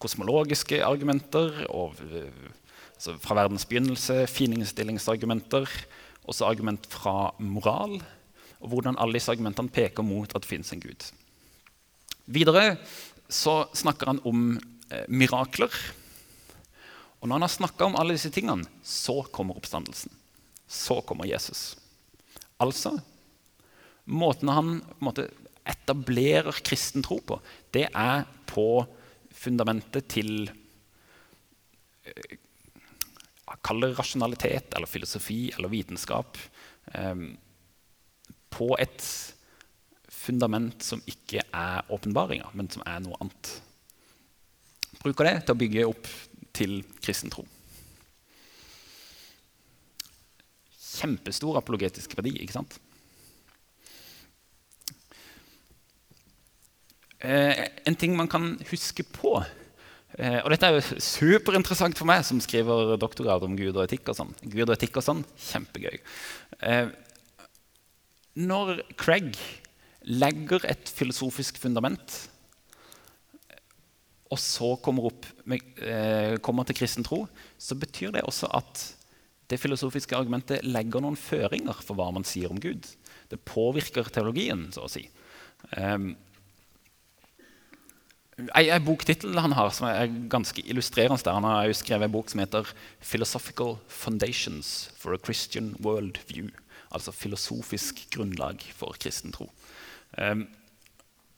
[0.02, 2.50] kosmologiske argumenter og, eh,
[2.94, 5.68] altså fra verdens begynnelse, fininnstillingsargumenter.
[6.26, 8.00] Også argument fra moral.
[8.60, 11.06] Og hvordan alle disse argumentene peker mot at det fins en gud.
[12.26, 12.76] Videre
[13.28, 14.58] så snakker han om
[14.90, 15.70] eh, mirakler.
[17.20, 20.10] Og når han har snakka om alle disse tingene, så kommer oppstandelsen.
[20.66, 21.76] Så kommer Jesus.
[22.60, 22.98] Altså
[24.10, 25.28] Måten han på måte,
[25.70, 27.38] etablerer kristen tro på,
[27.74, 28.84] det er på
[29.40, 30.50] fundamentet til
[32.04, 32.38] eh,
[33.66, 36.38] Kall det rasjonalitet eller filosofi eller vitenskap.
[36.94, 37.24] Eh,
[38.50, 39.02] på et
[40.20, 43.50] fundament som ikke er åpenbaringer, men som er noe annet.
[45.00, 46.10] Bruker det til å bygge opp
[46.56, 47.46] til kristen tro.
[51.00, 52.76] Kjempestor apologetisk verdi, ikke sant?
[57.20, 59.34] En ting man kan huske på
[60.16, 64.08] eh, Og dette er jo superinteressant for meg, som skriver doktorgrad om Gud og etikk.
[64.08, 64.34] og sånn.
[64.42, 66.00] Gud og etikk og sånn, Kjempegøy.
[66.64, 66.88] Eh,
[68.40, 69.36] når Craig
[70.08, 72.14] legger et filosofisk fundament,
[74.30, 75.10] og så kommer,
[75.82, 77.26] eh, kommer til kristen tro,
[77.58, 78.94] så betyr det også at
[79.50, 82.86] det filosofiske argumentet legger noen føringer for hva man sier om Gud.
[83.28, 85.08] Det påvirker teologien, så å si.
[88.56, 91.36] En boktittel han har som er ganske illustrerende der.
[91.36, 92.66] Han har jo skrevet en bok som heter
[93.00, 96.50] 'Philosophical Foundations for a Christian World View'.
[96.92, 99.50] Altså filosofisk grunnlag for kristen tro.
[100.18, 100.48] Um,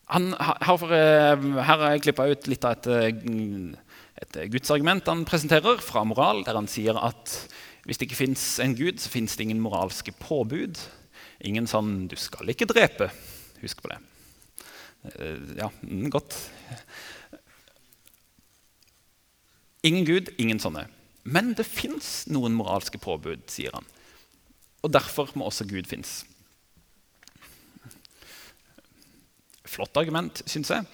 [0.09, 3.77] han, her, for, uh, her har jeg klippa ut litt av et, eh,
[4.23, 7.49] et gudsargument han presenterer fra moral, der han sier at
[7.85, 10.79] hvis det ikke fins en gud, så fins det ingen moralske påbud.
[11.43, 13.11] Ingen sånn 'du skal ikke drepe'.
[13.61, 13.99] Husk på det.
[15.03, 16.37] Uh, ja, mm, godt.
[19.83, 20.87] Ingen gud, ingen sånne.
[21.23, 23.87] Men det fins noen moralske påbud, sier han.
[24.83, 26.23] Og derfor må også Gud finnes.
[29.73, 30.87] Flott argument, syns jeg.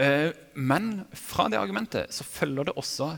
[0.00, 3.12] Eh, men fra det argumentet så følger det også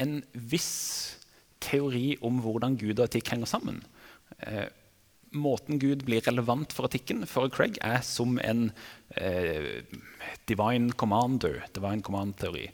[0.00, 1.16] en viss
[1.60, 3.80] teori om hvordan Gud og etikk henger sammen.
[5.30, 8.70] Måten Gud blir relevant for etikken for Craig, er som en
[9.14, 9.84] eh,
[10.50, 12.66] divine commander, divine command-teori.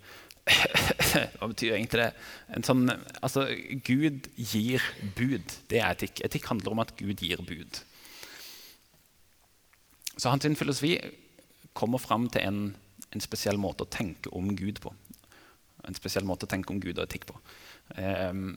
[1.38, 2.10] Hva betyr egentlig det?
[2.66, 2.86] Sånn,
[3.20, 3.48] altså,
[3.86, 4.84] Gud gir
[5.18, 5.56] bud.
[5.70, 6.22] Det er etikk.
[6.26, 7.80] Etikk handler om at Gud gir bud.
[10.16, 10.96] Så hans filosofi
[11.76, 12.60] kommer fram til en,
[13.10, 14.94] en, spesiell måte å tenke om Gud på.
[15.86, 17.36] En spesiell måte å tenke om Gud og etikk på.
[17.98, 18.56] Um,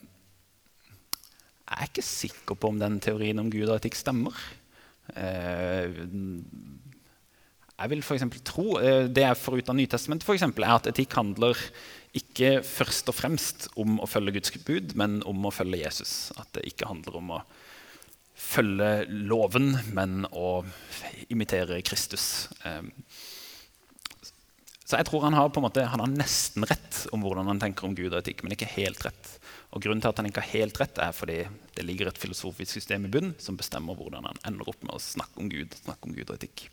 [1.69, 4.33] jeg er ikke sikker på om den teorien om Gud og etikk stemmer.
[5.13, 5.85] Uh,
[7.79, 10.89] jeg vil for tro, uh, Det jeg får ut av Nytestamentet, for eksempel, er at
[10.89, 11.57] etikk handler
[12.17, 16.31] ikke først og fremst om å følge Guds bud, men om å følge Jesus.
[16.41, 17.43] At det ikke handler om å
[18.39, 20.63] følge loven, men å
[21.29, 22.47] imitere Kristus.
[22.65, 22.91] Um,
[24.89, 27.93] Så jeg tror han har, måte, han har nesten rett om hvordan han tenker om
[27.93, 29.38] Gud og etikk, men ikke helt rett.
[29.69, 31.39] Og grunnen til at han ikke har helt rett, er fordi
[31.75, 35.01] det ligger et filosofisk system i bunnen som bestemmer hvordan han ender opp med å
[35.03, 36.65] snakke om Gud, snakke om Gud og etikk.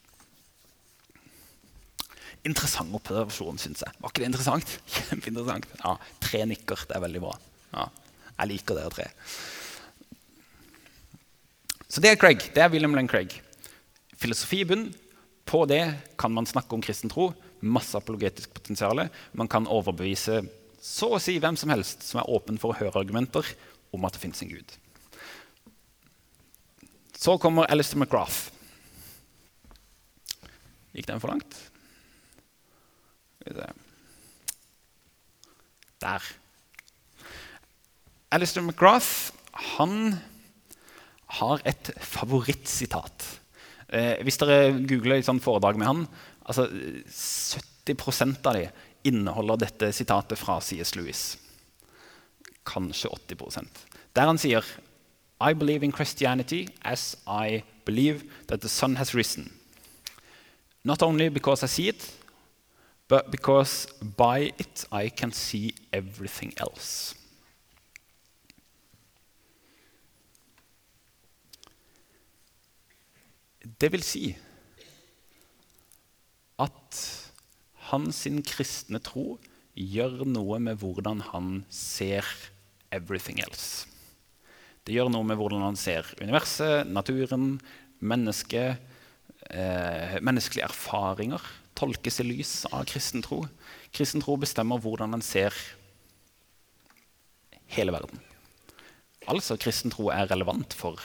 [2.46, 3.98] Interessant observasjon, syns jeg.
[4.00, 4.74] Var ikke det interessant?
[5.10, 5.68] Kjempeinteressant.
[5.82, 6.86] Ja, Tre nikker.
[6.88, 7.34] Det er veldig bra.
[7.74, 7.88] Ja,
[8.36, 9.08] jeg liker dere tre.
[11.86, 12.44] Så det er Craig.
[12.54, 13.34] Det er William Lane Craig.
[14.16, 14.94] Filosofi i bunnen.
[15.46, 15.82] På det
[16.18, 17.28] kan man snakke om kristen tro.
[17.62, 19.04] Masse apologetisk potensial.
[19.36, 20.40] Man kan overbevise
[20.86, 23.48] så å si hvem som helst som er åpen for å høre argumenter
[23.94, 24.74] om at det fins en gud.
[27.16, 28.52] Så kommer Alistair McGrath.
[30.94, 31.56] Gikk den for langt?
[36.02, 36.30] Der.
[38.34, 39.32] Alistair McGrath
[39.76, 40.16] han
[41.40, 43.26] har et favorittsitat.
[43.88, 46.04] Eh, hvis dere googler et sånt foredrag med han,
[46.46, 48.66] altså 70% av de
[49.06, 50.94] inneholder dette sitatet fra C.S.
[50.96, 51.38] Lewis.
[52.66, 54.64] Kanskje 80% Der han sier
[55.40, 59.52] I believe in Christianity as I believe that the sun has risen.
[60.82, 62.12] Not only because I see it,
[63.08, 67.14] but because by it I can see everything else.
[73.80, 74.36] Det vil si
[76.58, 77.25] at
[77.90, 79.36] hans kristne tro
[79.76, 82.26] gjør noe med hvordan han ser
[82.94, 83.86] everything else.
[84.86, 87.56] Det gjør noe med hvordan han ser universet, naturen,
[87.98, 88.78] mennesket,
[89.50, 91.42] eh, menneskelige erfaringer.
[91.76, 93.42] Tolkes i lys av kristen tro.
[93.92, 95.54] Kristen tro bestemmer hvordan han ser
[97.74, 98.22] hele verden.
[99.26, 101.02] Altså kristen tro er relevant for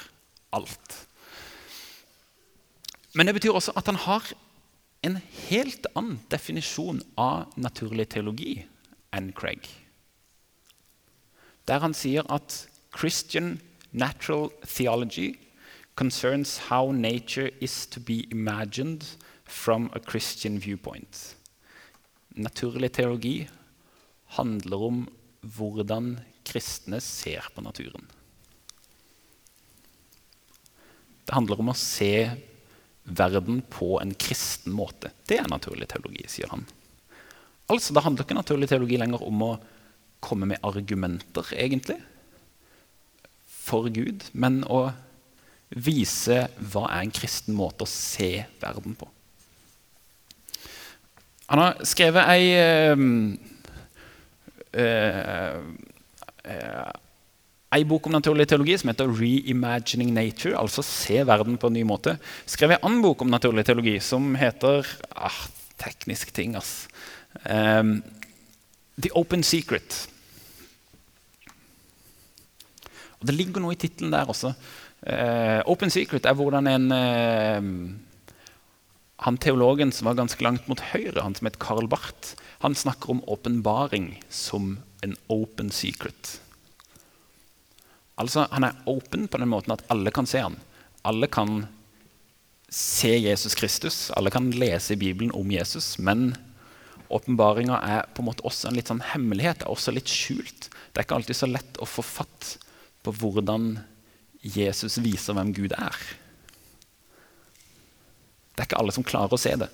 [0.54, 1.00] alt.
[3.18, 4.30] Men det betyr også at han har
[5.02, 5.18] en
[5.50, 8.62] helt annen definisjon av naturlig teologi
[9.16, 9.66] enn Craig.
[11.66, 13.56] Der han sier at Christian
[13.92, 15.34] natural theology
[15.96, 19.06] concerns how nature is to be imagined
[19.46, 21.36] from a Christian viewpoint.
[22.36, 23.50] Naturlig teologi
[24.38, 25.02] handler om
[25.42, 26.14] hvordan
[26.48, 28.06] kristne ser på naturen.
[31.26, 32.30] Det handler om å se
[33.04, 35.12] verden på en kristen måte.
[35.28, 36.66] Det er naturlig teologi, sier han.
[37.72, 39.52] Altså, Det handler ikke naturlig teologi lenger om å
[40.22, 41.98] komme med argumenter, egentlig,
[43.48, 44.92] for Gud, men å
[45.72, 49.08] vise hva er en kristen måte å se verden på.
[51.52, 53.00] Han har skrevet ei øh,
[54.74, 55.64] øh,
[57.72, 61.84] Ei bok om naturlig teologi som heter 'Reimagining Nature', altså 'Se verden på en ny
[61.84, 62.18] måte'.
[62.46, 66.88] Skrev en annen bok om naturlig teologi som heter ah, Teknisk ting, ass.
[67.46, 68.04] Um,
[69.00, 70.10] 'The Open Secret'.
[73.22, 74.54] Og Det ligger noe i tittelen der også.
[75.08, 77.96] Uh, Open Secret er hvordan en uh,
[79.22, 83.10] Han teologen som var ganske langt mot høyre, han som het Karl Barth, han snakker
[83.10, 86.41] om åpenbaring som en open secret.
[88.16, 90.58] Altså, Han er åpen på den måten at alle kan se han.
[91.04, 91.68] Alle kan
[92.72, 95.98] se Jesus Kristus, alle kan lese i Bibelen om Jesus.
[96.00, 96.36] Men
[97.10, 100.70] åpenbaringa er på en måte også en litt sånn hemmelighet, er også litt skjult.
[100.92, 102.56] Det er ikke alltid så lett å få fatt
[103.04, 103.74] på hvordan
[104.42, 105.98] Jesus viser hvem Gud er.
[108.56, 109.68] Det er ikke alle som klarer å se det.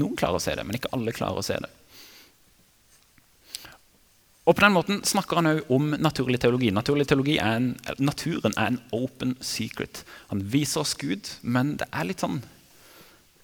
[0.00, 1.70] Noen klarer å se det, men ikke alle klarer å se det.
[4.42, 6.72] Og På den måten snakker han òg om naturlig teologi.
[6.74, 7.68] Naturlig teologi er en,
[8.02, 10.02] naturen er en open secret.
[10.32, 12.42] Han viser oss Gud, men det er litt sånn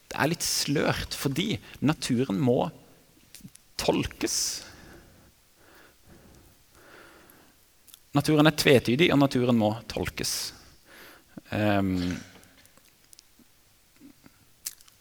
[0.08, 2.70] det er litt slørt, fordi naturen må
[3.76, 4.38] tolkes.
[8.16, 10.32] Naturen er tvetydig, og naturen må tolkes.
[11.52, 12.16] Um,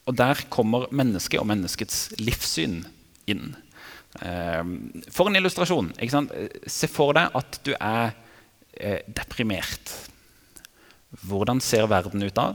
[0.07, 2.81] og der kommer mennesket og menneskets livssyn
[3.31, 3.55] inn.
[4.25, 5.91] Ehm, for en illustrasjon.
[6.67, 8.15] Se for deg at du er
[8.73, 9.93] eh, deprimert.
[11.27, 12.51] Hvordan ser verden ut da?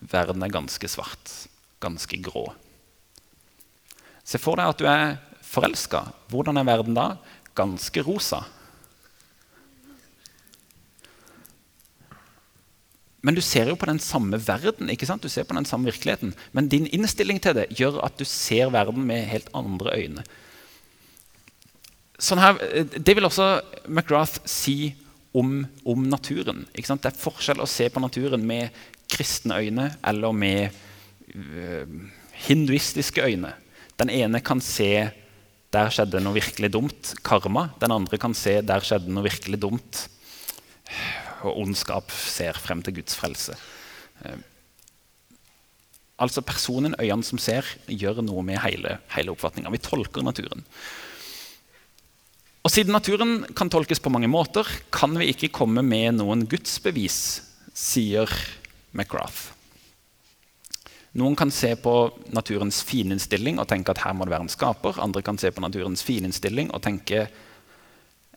[0.00, 1.34] Verden er ganske svart.
[1.82, 2.46] Ganske grå.
[4.24, 6.06] Se for deg at du er forelska.
[6.30, 7.12] Hvordan er verden da?
[7.58, 8.44] Ganske rosa.
[13.20, 15.20] Men du ser jo på den samme verden, ikke sant?
[15.20, 16.32] du ser på den samme virkeligheten.
[16.56, 20.24] Men din innstilling til det gjør at du ser verden med helt andre øyne.
[22.20, 23.48] Sånn her, eh, det vil også
[23.88, 24.92] McGrath si
[25.32, 26.66] om, om naturen.
[26.74, 28.74] Det er forskjell å se på naturen med
[29.10, 30.76] kristne øyne eller med
[31.34, 31.86] øh,
[32.46, 33.54] hinduistiske øyne.
[34.00, 35.10] Den ene kan se
[35.70, 37.68] der skjedde noe virkelig dumt, karma.
[37.82, 40.06] Den andre kan se der skjedde noe virkelig dumt,
[41.46, 43.54] og ondskap ser frem til Guds frelse.
[44.24, 44.40] Eh,
[46.20, 49.72] altså Personen, øynene som ser, gjør noe med hele, hele oppfatninga.
[49.72, 50.66] Vi tolker naturen.
[52.60, 57.40] Og Siden naturen kan tolkes på mange måter, kan vi ikke komme med noen gudsbevis,
[57.72, 58.28] sier
[58.92, 59.54] McGrath.
[61.16, 61.94] Noen kan se på
[62.30, 65.00] naturens fininnstilling og tenke at her må det være en skaper.
[65.02, 67.24] Andre kan se på naturens fininnstilling og tenke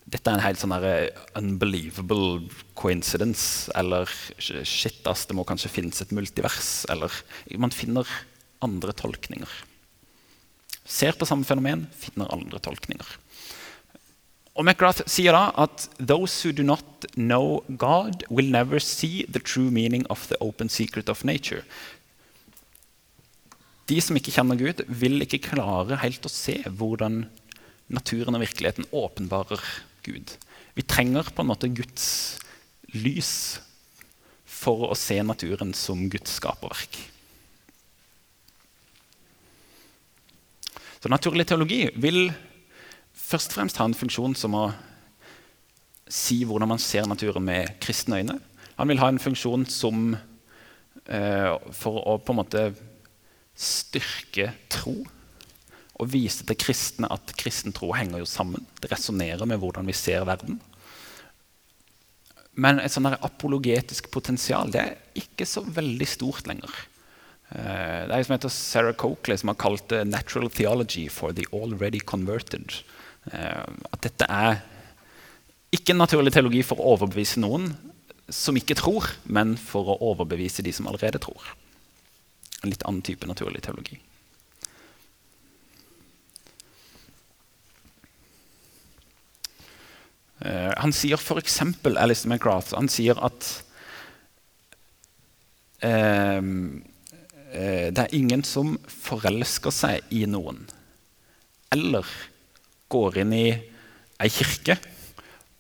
[0.04, 2.48] dette er en helt sånn eh, unbelievable
[2.80, 3.72] coincidence.
[3.78, 4.10] Eller
[4.40, 6.84] shit, ass, det må kanskje finnes et multivers.
[6.92, 7.14] Eller
[7.60, 8.10] man finner
[8.64, 9.54] andre tolkninger.
[10.84, 13.14] Ser på samme fenomen, finner andre tolkninger.
[14.54, 19.42] Og McGrath sier da at «Those who do not know God will never see the
[19.42, 21.64] true meaning of the open secret of nature».
[23.90, 27.26] De som ikke kjenner Gud, vil ikke klare helt å se hvordan
[27.92, 29.60] naturen og virkeligheten åpenbarer
[30.06, 30.38] Gud.
[30.78, 32.06] Vi trenger på en måte Guds
[32.94, 33.60] lys
[34.48, 36.96] for å se naturen som Guds skaperverk.
[41.04, 42.30] Så naturlig teologi vil
[43.24, 44.66] først og fremst ha en funksjon som å
[46.12, 48.38] si hvordan man ser naturen med kristne øyne.
[48.78, 50.16] Han vil ha en funksjon som
[51.06, 52.64] eh, for å på en måte
[53.54, 54.96] styrke tro.
[56.02, 58.66] Og vise til kristne at kristen tro henger jo sammen.
[58.82, 60.60] Det resonnerer med hvordan vi ser verden.
[62.54, 66.74] Men et sånn apologetisk potensial det er ikke så veldig stort lenger.
[67.54, 71.32] Eh, det er en som heter Sarah Coakley, som har kalt det 'natural theology for
[71.32, 72.84] the already converted'.
[73.32, 74.60] Eh, at dette er
[75.74, 77.72] ikke en naturlig teologi for å overbevise noen
[78.34, 81.54] som ikke tror, men for å overbevise de som allerede tror.
[82.64, 84.00] En litt annen type naturlig teologi.
[90.44, 91.62] Uh, han sier f.eks.
[91.96, 93.48] Alice McGrath han sier at
[95.86, 96.44] uh,
[97.54, 100.66] det er ingen som forelsker seg i noen
[101.72, 102.08] eller
[102.94, 103.48] går inn i
[104.24, 104.78] ei kirke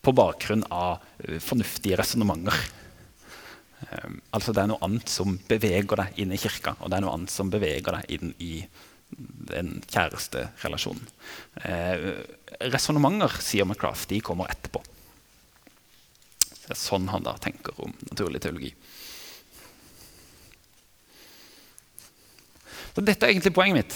[0.03, 2.55] på bakgrunn av eh, fornuftige resonnementer.
[3.83, 7.05] Um, altså det er noe annet som beveger deg inn i kirka, og det er
[7.05, 8.53] noe annet som beveger deg inn i
[9.53, 11.09] den kjæresterelasjonen.
[11.67, 12.07] Eh,
[12.73, 14.81] Resonnementer, sier McCraft, de kommer etterpå.
[16.63, 18.71] Det er sånn han da tenker om naturlig teologi.
[22.93, 23.95] Så dette er egentlig poenget mitt.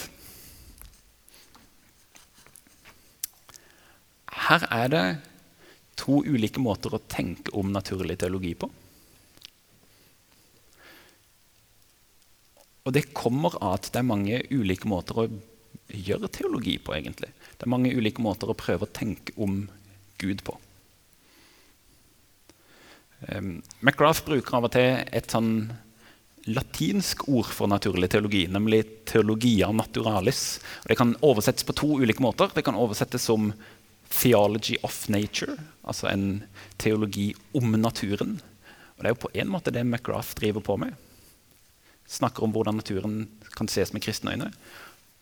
[4.48, 5.06] Her er det
[6.00, 8.70] to ulike måter å tenke om naturlig teologi på.
[12.88, 15.28] Og det kommer av at det er mange ulike måter å
[15.92, 16.96] gjøre teologi på.
[16.96, 17.34] egentlig.
[17.58, 19.66] Det er mange ulike måter å prøve å tenke om
[20.18, 20.56] Gud på.
[23.28, 25.74] Um, McGrath bruker av og til et sånn
[26.48, 30.62] latinsk ord for naturlig teologi, nemlig teologia naturalis.
[30.86, 32.54] Og det kan oversettes på to ulike måter.
[32.54, 33.50] Det kan oversettes som
[34.10, 36.44] 'theology of nature', altså en
[36.78, 38.42] teologi om naturen.
[38.98, 40.94] Og Det er jo på en måte det McGrath driver på med.
[42.08, 43.28] Snakker om hvordan naturen
[43.58, 44.54] kan ses med kristne øyne.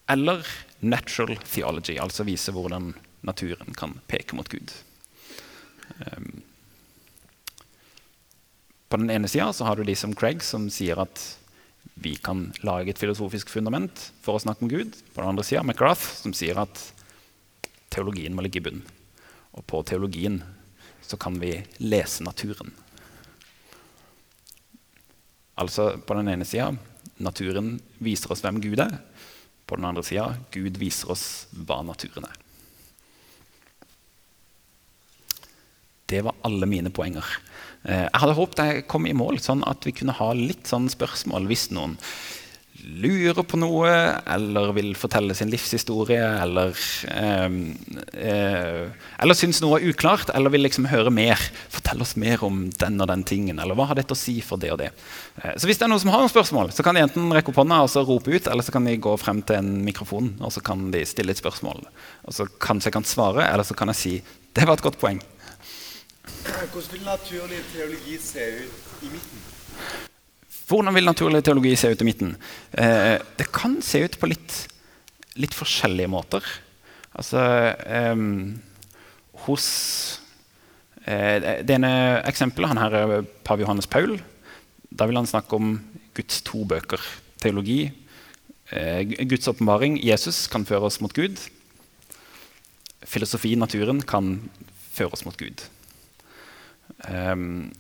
[0.09, 0.45] Eller
[0.81, 4.71] 'natural theology', altså vise hvordan naturen kan peke mot Gud.
[5.99, 6.41] Um,
[8.89, 11.37] på den ene sida har du de som Craig, som sier at
[11.95, 14.95] vi kan lage et filosofisk fundament for å snakke om Gud.
[15.13, 16.94] På den andre sida McGrath, som sier at
[17.95, 18.85] teologien må ligge i bunnen.
[19.55, 20.41] Og på teologien
[21.05, 22.73] så kan vi lese naturen.
[25.55, 26.73] Altså på den ene sida
[27.23, 28.97] naturen viser oss hvem Gud er.
[29.65, 32.41] På den andre sida Gud viser oss hva naturen er.
[36.05, 37.25] Det var alle mine poenger.
[37.85, 40.85] Eh, jeg hadde håpet jeg kom i mål, sånn at vi kunne ha litt sånn
[40.91, 41.95] spørsmål hvis noen
[42.83, 43.89] lurer på noe
[44.29, 46.75] eller vil fortelle sin livshistorie eller,
[47.07, 47.55] eh,
[48.13, 48.81] eh,
[49.19, 51.39] eller syns noe er uklart eller vil liksom høre mer.
[51.71, 53.59] Fortell oss mer om den og den tingen.
[53.59, 54.91] Eller hva har dette å si for det og det?
[55.41, 57.53] Eh, så hvis det er noen som har noen spørsmål, så kan de enten rekke
[57.53, 60.35] opp hånda og så rope ut, eller så kan de gå frem til en mikrofon
[60.41, 61.85] og så kan de stille et spørsmål.
[62.25, 64.15] Og så kanskje jeg kan svare, eller så kan jeg si
[64.55, 65.19] det var et godt poeng.
[66.25, 69.45] Hvordan vil naturlig teologi se ut i midten?
[70.65, 72.35] Hvordan vil naturlig teologi se ut i midten?
[72.73, 74.55] Eh, det kan se ut på litt,
[75.37, 76.45] litt forskjellige måter.
[77.15, 77.41] Altså
[77.85, 78.23] eh,
[79.45, 79.67] Hos
[81.05, 81.91] eh, Det ene
[82.25, 84.17] eksempelet han her er pav Johannes Paul.
[84.89, 85.77] Da vil han snakke om
[86.17, 87.03] Guds to bøker.
[87.43, 87.91] Teologi
[88.69, 91.37] Eh, Guds åpenbaring, Jesus, kan føre oss mot Gud.
[93.05, 94.39] Filosofi, naturen, kan
[94.95, 95.61] føre oss mot Gud.
[97.05, 97.73] Um,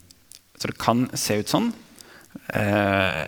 [0.59, 1.71] så det kan se ut sånn.
[2.55, 3.25] Uh,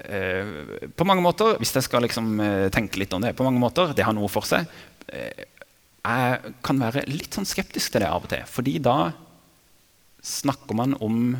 [0.00, 3.62] uh, på mange måter, hvis jeg skal liksom, uh, tenke litt om det, på mange
[3.62, 4.66] måter, det har noe for seg.
[5.06, 8.42] jeg kan være litt sånn skeptisk til det av og til.
[8.46, 9.12] fordi da
[10.22, 11.36] snakker man om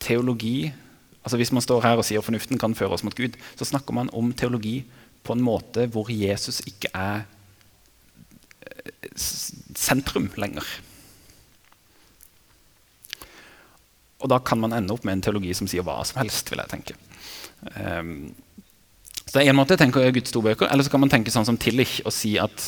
[0.00, 0.72] teologi
[1.20, 3.92] altså Hvis man står her og sier fornuften kan føre oss mot Gud, så snakker
[3.92, 4.86] man om teologi
[5.22, 7.26] på en måte hvor Jesus ikke er
[9.16, 10.64] sentrum lenger.
[14.20, 16.50] Og da kan man ende opp med en teologi som sier hva som helst.
[16.52, 16.96] vil jeg tenke.
[17.76, 18.34] Um,
[19.24, 21.32] så det er en måte jeg tenker Guds to bøker, Eller så kan man tenke
[21.32, 22.64] sånn som Tillich og si at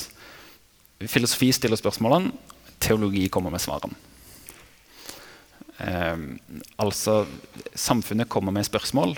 [1.10, 2.30] filosofi stiller spørsmålene,
[2.82, 3.96] teologi kommer med svarene.
[5.82, 6.38] Um,
[6.78, 7.24] altså
[7.74, 9.16] samfunnet kommer med spørsmål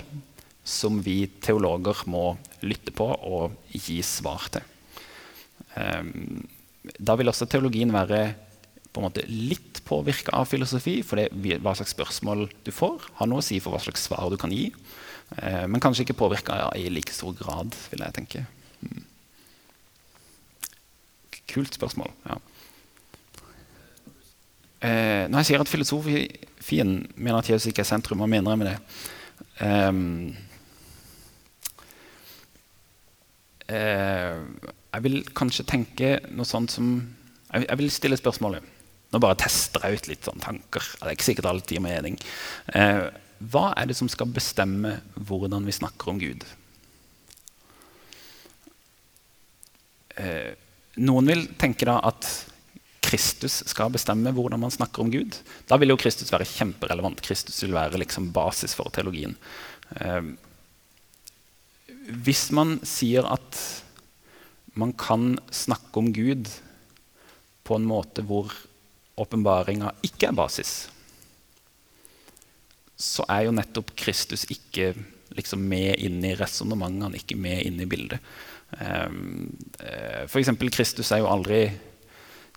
[0.65, 2.31] som vi teologer må
[2.65, 4.65] lytte på og gi svar til.
[5.77, 6.41] Um,
[6.97, 8.23] da vil også teologien være
[8.95, 11.01] på en måte litt påvirka av filosofi.
[11.05, 14.29] For det, hva slags spørsmål du får, har noe å si for hva slags svar
[14.31, 14.69] du kan gi.
[15.41, 18.45] Eh, men kanskje ikke påvirka ja, i like stor grad, vil jeg tenke.
[18.85, 19.03] Mm.
[21.51, 22.11] Kult spørsmål.
[22.29, 22.39] ja.
[24.85, 28.59] Eh, når jeg sier at filosofien mener at Jesus ikke er sentrum, hva mener jeg
[28.61, 28.75] med det?
[29.55, 30.35] Um,
[33.71, 34.35] eh,
[34.93, 36.89] jeg vil kanskje tenke noe sånt som
[37.51, 38.74] Jeg, jeg vil stille spørsmålet
[39.15, 40.83] Nå bare tester jeg ut litt sånn tanker.
[40.99, 42.17] Det er ikke sikkert alltid gir mening.
[42.75, 43.05] Eh,
[43.47, 46.43] hva er det som skal bestemme hvordan vi snakker om Gud?
[50.19, 50.51] Eh,
[50.99, 52.27] noen vil tenke da at
[53.05, 55.39] Kristus skal bestemme hvordan man snakker om Gud.
[55.71, 57.23] Da vil jo Kristus være kjemperelevant.
[57.23, 59.39] Kristus vil være liksom basis for teologien.
[59.95, 60.33] Eh,
[62.19, 63.63] hvis man sier at
[64.75, 66.51] man kan snakke om Gud
[67.63, 68.51] på en måte hvor
[69.21, 70.73] åpenbaringa ikke er basis,
[72.95, 74.93] så er jo nettopp Kristus ikke
[75.35, 78.23] liksom med inn i resonnementene, ikke med inn i bildet.
[78.79, 79.51] Um,
[80.27, 80.51] F.eks.
[80.73, 81.67] Kristus er jo aldri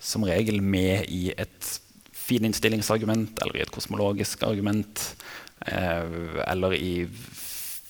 [0.03, 1.75] som regel med i et
[2.15, 5.03] fininnstillingsargument eller i et kosmologisk argument
[5.67, 6.93] uh, eller i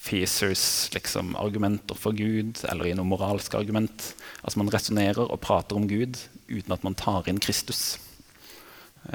[0.09, 4.12] Feasers liksom, argumenter for Gud eller i noe moralsk argument.
[4.41, 6.16] Altså Man resonnerer og prater om Gud
[6.49, 7.99] uten at man tar inn Kristus.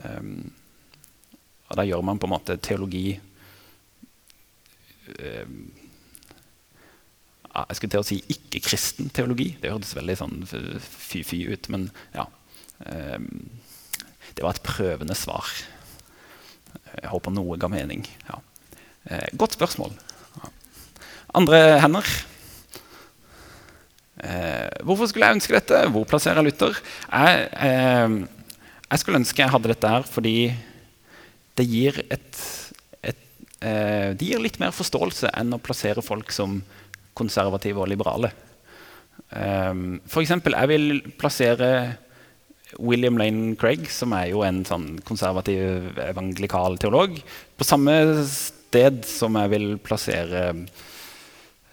[0.01, 0.51] Um,
[1.69, 3.19] og da gjør man på en måte teologi
[5.19, 5.59] um,
[7.53, 9.51] Jeg skulle til å si ikke-kristen teologi.
[9.61, 12.25] Det hørtes veldig sånn fy-fy ut, men ja.
[12.87, 13.27] Um,
[14.33, 15.45] det var et prøvende svar.
[16.97, 18.05] Jeg håper noe ga mening.
[18.29, 18.39] Ja.
[19.03, 19.93] Eh, godt spørsmål.
[21.33, 22.07] Andre hender.
[24.23, 25.81] Eh, hvorfor skulle jeg ønske dette?
[25.91, 26.79] Hvor plasserer jeg Luther?
[27.11, 28.42] Jeg, eh,
[28.93, 30.37] jeg skulle ønske jeg hadde dette her fordi
[31.57, 32.39] det gir, et,
[33.05, 33.25] et,
[33.61, 36.61] eh, det gir litt mer forståelse enn å plassere folk som
[37.13, 38.31] konservative og liberale.
[39.29, 40.87] Um, for eksempel, jeg vil
[41.21, 41.69] plassere
[42.81, 47.19] William Lane Craig, som er jo en sånn konservativ evangelikal teolog,
[47.53, 50.47] på samme sted som jeg vil plassere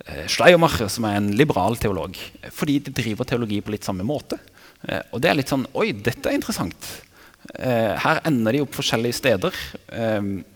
[0.07, 2.17] Eh, Schleiermacher, som er en liberal teolog.
[2.55, 4.39] Fordi de driver teologi på litt samme måte.
[4.83, 6.91] Eh, og det er litt sånn Oi, dette er interessant.
[7.55, 9.57] Eh, her ender de opp forskjellige steder.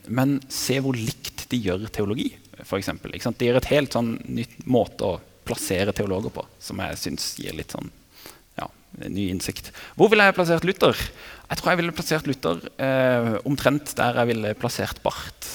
[0.09, 2.32] Men se hvor likt de gjør teologi,
[2.64, 7.01] For eksempel, De gjør et helt sånn nytt måte å plassere teologer på, som jeg
[7.01, 7.91] syns gir litt sånn
[8.59, 8.68] ja,
[9.05, 9.70] ny innsikt.
[9.99, 10.97] Hvor ville jeg plassert Luther?
[11.51, 15.51] Jeg tror jeg ville plassert Luther eh, omtrent der jeg ville plassert Barth.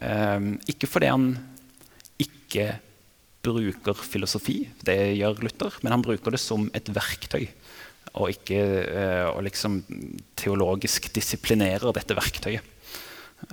[0.00, 1.30] Eh, ikke fordi han
[2.20, 2.72] ikke
[3.40, 7.46] bruker filosofi, det gjør Luther, men han bruker det som et verktøy.
[8.18, 9.80] Og ikke uh, og liksom
[10.38, 12.66] teologisk disiplinerer dette verktøyet.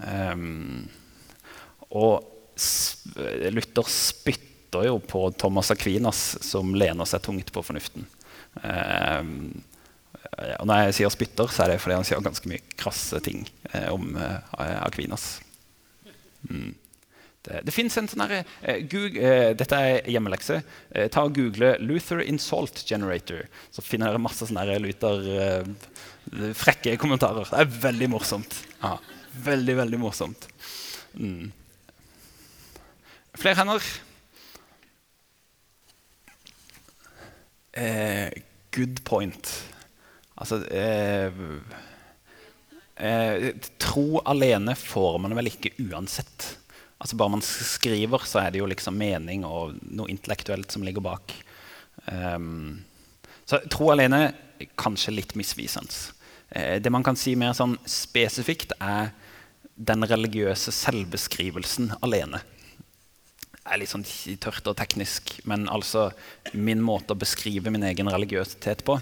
[0.01, 0.87] Um,
[1.95, 2.25] og
[3.53, 8.07] Luther spytter jo på Thomas Aquinas, som lener seg tungt på fornuften.
[8.63, 9.61] Um,
[10.57, 13.45] og når jeg sier spytter, så er det fordi han sier ganske mye krasse ting
[13.71, 14.41] uh, om uh,
[14.83, 15.37] Aquinas.
[16.49, 16.73] Mm.
[17.47, 20.61] Det, det fins en sånn herre eh, eh, Dette er hjemmelekse.
[20.91, 23.47] Eh, ta og Google 'Luther Insult Generator'.
[23.71, 25.69] Så finner dere masse sånne Luther eh,
[26.57, 27.47] frekke kommentarer.
[27.47, 28.59] Det er veldig morsomt.
[28.81, 28.97] Aha.
[29.47, 30.47] veldig, veldig morsomt.
[31.13, 31.51] Mm.
[33.37, 33.87] Flere hender.
[37.77, 38.31] Eh,
[38.73, 39.51] good point.
[40.37, 41.31] Altså eh,
[42.95, 46.55] eh, Tro alene får man vel ikke uansett.
[46.97, 51.05] Altså Bare man skriver, så er det jo liksom mening og noe intellektuelt som ligger
[51.05, 51.33] bak.
[52.09, 52.81] Um,
[53.45, 54.31] så tro alene
[54.79, 55.93] kanskje litt misvisende.
[56.49, 59.13] Eh, det man kan si mer sånn spesifikt, er
[59.77, 62.41] den religiøse selvbeskrivelsen alene.
[63.51, 64.07] Det er litt sånn
[64.41, 66.09] tørt og teknisk, men altså
[66.53, 68.97] min måte å beskrive min egen religiøsitet på,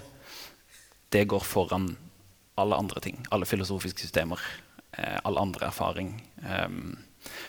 [1.14, 1.94] det går foran
[2.60, 3.20] alle andre ting.
[3.30, 4.42] Alle filosofiske systemer.
[4.92, 6.16] Eh, all andre erfaring.
[6.42, 6.96] Um,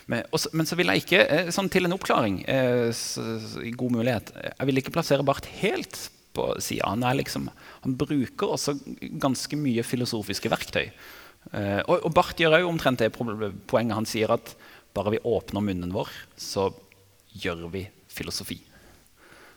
[0.06, 3.24] men, også, men, så vil jeg ikke, eh, sånn til en oppklaring, eh, så,
[3.78, 5.98] god mulighet Jeg vil ikke plassere Barth helt
[6.36, 6.90] på sida.
[6.92, 7.48] Han, liksom,
[7.84, 8.76] han, bruker også
[9.20, 10.88] ganske mye filosofiske verktøy.
[11.52, 13.96] Eh, og, og Barth gjør òg omtrent det poenget.
[13.96, 14.54] Han sier at
[14.96, 16.70] bare vi åpner munnen vår, så
[17.38, 18.58] gjør vi filosofi.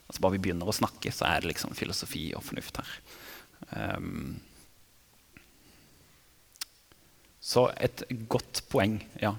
[0.07, 2.95] Altså Bare vi begynner å snakke, så er det liksom filosofi og fornuft her.
[3.71, 4.39] Um,
[7.41, 9.33] så et godt poeng, ja.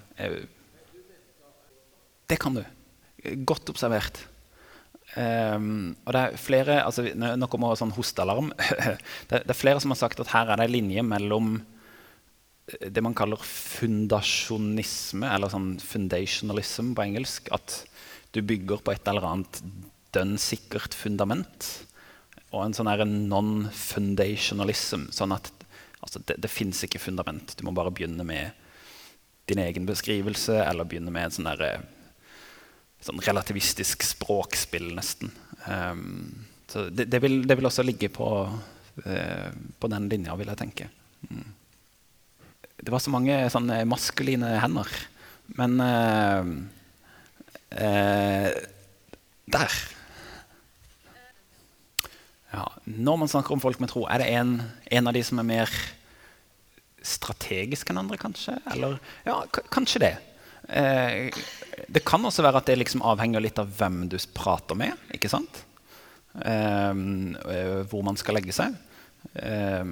[2.33, 2.63] Det kan du.
[3.45, 4.23] Godt observert.
[5.13, 8.49] Um, og det er flere, altså, Nå kommer sånn hostealarm.
[9.29, 12.89] det, det, er flere som har sagt at her er det en linje mellom eh,
[12.89, 17.53] det man kaller fundasjonisme, eller sånn foundationalism på engelsk.
[17.53, 17.83] At
[18.33, 19.61] du bygger på et eller annet
[20.17, 21.69] dønn sikkert fundament.
[22.53, 22.89] Og en sånn
[23.29, 25.11] non-fundationalism.
[25.13, 25.53] Sånn at
[26.03, 27.53] Altså, det det fins ikke fundament.
[27.55, 28.51] Du må bare begynne med
[29.47, 32.02] din egen beskrivelse eller begynne med en sånn, der, eh,
[33.03, 35.33] sånn relativistisk språkspill, nesten.
[35.67, 39.49] Um, så det, det, vil, det, vil, også ligge på, uh,
[39.79, 40.89] på den linja, vil jeg tenke.
[41.29, 41.49] Mm.
[42.83, 44.91] Det var så mange sånne maskuline hender.
[45.59, 46.53] Men uh,
[47.79, 48.53] uh,
[49.53, 49.81] Der.
[52.53, 54.59] Ja, når man snakker om folk med tro, er det en,
[54.93, 55.71] en av de som er mer
[57.03, 58.59] strategisk enn andre, kanskje?
[58.71, 59.41] Eller ja,
[59.73, 60.13] kanskje det.
[60.69, 61.33] Eh,
[61.93, 64.99] det kan også være at det liksom avhenger litt av hvem du prater med.
[65.15, 65.65] ikke sant?
[66.45, 66.95] Eh,
[67.91, 68.77] hvor man skal legge seg.
[69.35, 69.85] Eh,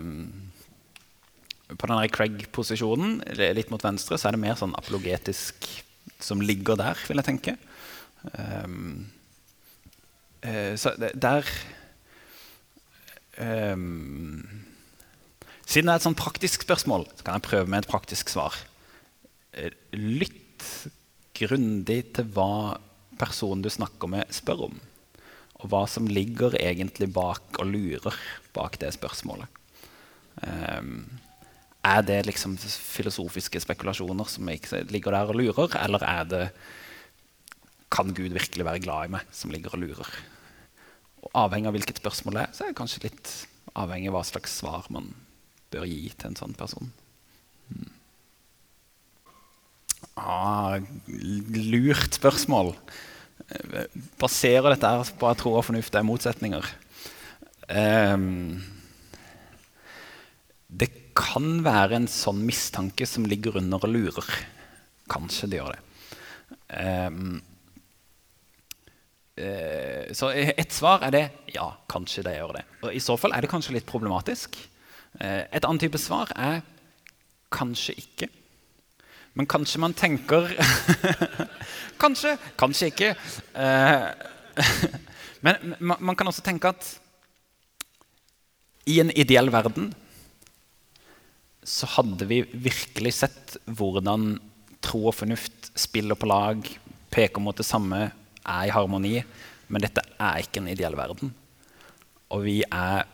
[1.70, 3.20] på den Craig-posisjonen,
[3.54, 5.68] litt mot venstre, så er det mer sånn apologetisk
[6.20, 7.54] som ligger der, vil jeg tenke.
[8.34, 9.06] Um,
[10.44, 11.46] uh, så der
[15.70, 18.56] siden det er et sånn praktisk spørsmål, så kan jeg prøve med et praktisk svar.
[19.54, 20.49] Eh, lytt
[21.36, 22.78] grundig til hva
[23.20, 24.76] personen du snakker med, spør om.
[25.61, 28.16] Og hva som ligger egentlig bak og lurer
[28.56, 29.58] bak det spørsmålet.
[30.40, 31.04] Um,
[31.84, 36.44] er det liksom filosofiske spekulasjoner som ligger der og lurer, eller er det
[37.90, 40.11] Kan Gud virkelig være glad i meg, som ligger og lurer?
[41.24, 43.32] Og avhengig av hvilket spørsmål det er, så er det kanskje litt
[43.74, 45.11] avhengig av hva slags svar man
[45.72, 46.92] bør gi til en sånn person.
[50.20, 50.76] Ah,
[51.08, 52.74] lurt spørsmål.
[54.20, 56.66] Baserer dette her på at tro og fornuft er motsetninger?
[57.70, 58.60] Um,
[60.70, 64.28] det kan være en sånn mistanke som ligger under og lurer.
[65.10, 65.84] Kanskje det gjør det.
[66.70, 67.38] Um,
[69.40, 72.66] uh, så et svar er det ja, kanskje det gjør det.
[72.84, 74.60] Og I så fall er det kanskje litt problematisk.
[75.16, 76.60] Uh, et annet type svar er
[77.54, 78.30] kanskje ikke.
[79.39, 80.51] Men kanskje man tenker
[82.01, 83.09] Kanskje, kanskje ikke.
[83.61, 84.07] Eh,
[85.45, 86.87] men man kan også tenke at
[88.89, 89.91] i en ideell verden
[91.61, 94.39] så hadde vi virkelig sett hvordan
[94.81, 96.64] tro og fornuft spiller på lag,
[97.12, 98.09] peker mot det samme,
[98.41, 99.18] er i harmoni,
[99.68, 101.35] men dette er ikke en ideell verden.
[102.33, 103.05] Og vi er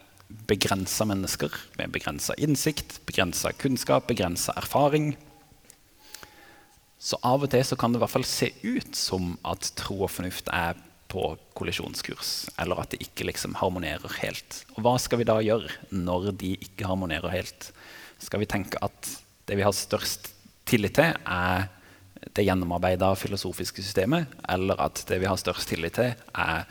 [0.49, 5.14] begrensa mennesker med begrensa innsikt, begrensa kunnskap, begrensa erfaring.
[7.07, 10.00] Så av og til så kan det i hvert fall se ut som at tro
[10.02, 14.64] og fornuft er på kollisjonskurs, eller at det ikke liksom harmonerer helt.
[14.74, 17.70] Og hva skal vi da gjøre når de ikke harmonerer helt?
[18.18, 19.12] Skal vi tenke at
[19.46, 20.32] det vi har størst
[20.66, 21.68] tillit til, er
[22.34, 26.66] det gjennomarbeida filosofiske systemet, eller at det vi har størst tillit til, er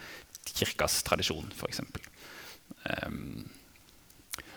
[0.51, 1.79] kirkas tradisjon, f.eks.
[1.79, 1.95] Um,
[2.91, 3.45] ehm,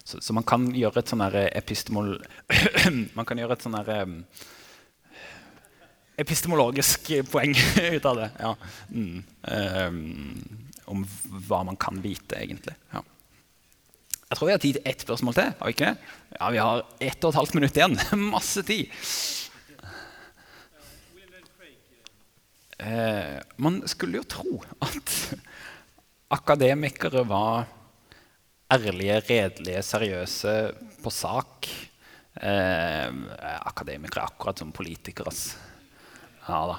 [0.03, 2.17] så, så, man kan gjøre et sånn epistemol...
[3.19, 4.23] man kan gjøre et sånn um,
[6.19, 7.55] epistemologisk poeng
[7.97, 8.31] ut av det.
[8.39, 8.55] Ja.
[8.91, 9.23] Mm.
[9.43, 10.59] Um,
[10.89, 11.05] om
[11.49, 12.75] hva man kan vite, egentlig.
[12.95, 13.05] Ja.
[14.29, 15.53] Jeg tror vi har tid til ett spørsmål til.
[15.57, 16.15] har Vi ikke det?
[16.37, 17.97] Ja, vi har ett og et halvt minutt igjen.
[18.35, 18.93] Masse tid.
[22.79, 25.15] Eh, man skulle jo tro at
[26.31, 27.65] akademikere var
[28.71, 30.55] ærlige, redelige, seriøse
[31.03, 31.71] på sak.
[32.39, 33.09] Eh,
[33.65, 35.33] akademikere er akkurat som politikere.
[36.49, 36.79] Ja da.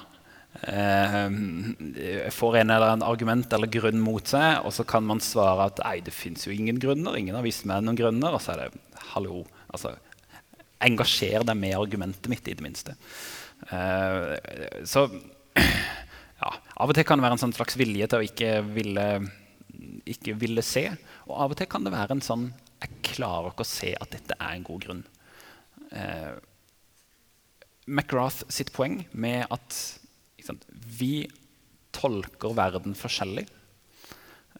[0.66, 5.68] eh, får en eller annen argument eller grunn mot seg, og så kan man svare
[5.70, 7.18] at nei, det fins jo ingen grunner.
[7.18, 8.34] Ingen har vist meg noen grunner.
[8.34, 9.44] Og så er det hallo.
[9.70, 9.94] Altså,
[10.84, 12.96] engasjer deg med argumentet mitt, i det minste.
[13.70, 15.06] Eh, så
[16.42, 19.06] ja, av og til kan det være en sånn slags vilje til å ikke ville,
[20.08, 20.86] ikke ville se.
[21.28, 22.50] Og av og til kan det være en sånn
[22.80, 25.02] Jeg klarer ikke å se at dette er en god grunn.
[25.92, 26.32] Eh,
[27.90, 29.78] McGrath sitt poeng med at
[30.46, 31.26] sant, vi
[31.96, 33.46] tolker verden forskjellig.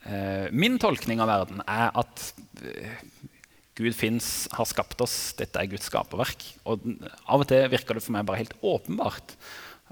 [0.02, 2.30] Eh, min tolkning av verden er at
[2.64, 3.00] eh,
[3.80, 6.44] Gud fins, har skapt oss, dette er Guds skaperverk.
[6.68, 6.84] Og
[7.24, 9.36] av og til virker det for meg bare helt åpenbart.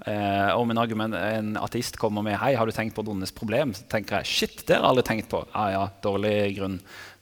[0.05, 3.73] Eh, om en, argument, en, ateist kommer med Hei, har du tenkt på donnes problem,
[3.75, 5.41] så tenker jeg shit, det har jeg aldri tenkt på.
[5.51, 6.77] Ah, ja, dårlig grunn.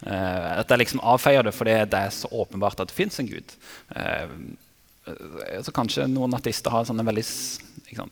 [0.05, 3.31] Eh, at jeg liksom avfeier det fordi det er så åpenbart at det fins en
[3.31, 3.55] gud.
[3.97, 4.35] Eh,
[5.63, 7.23] så kanskje noen ateister har sånne veldig
[7.89, 8.11] liksom,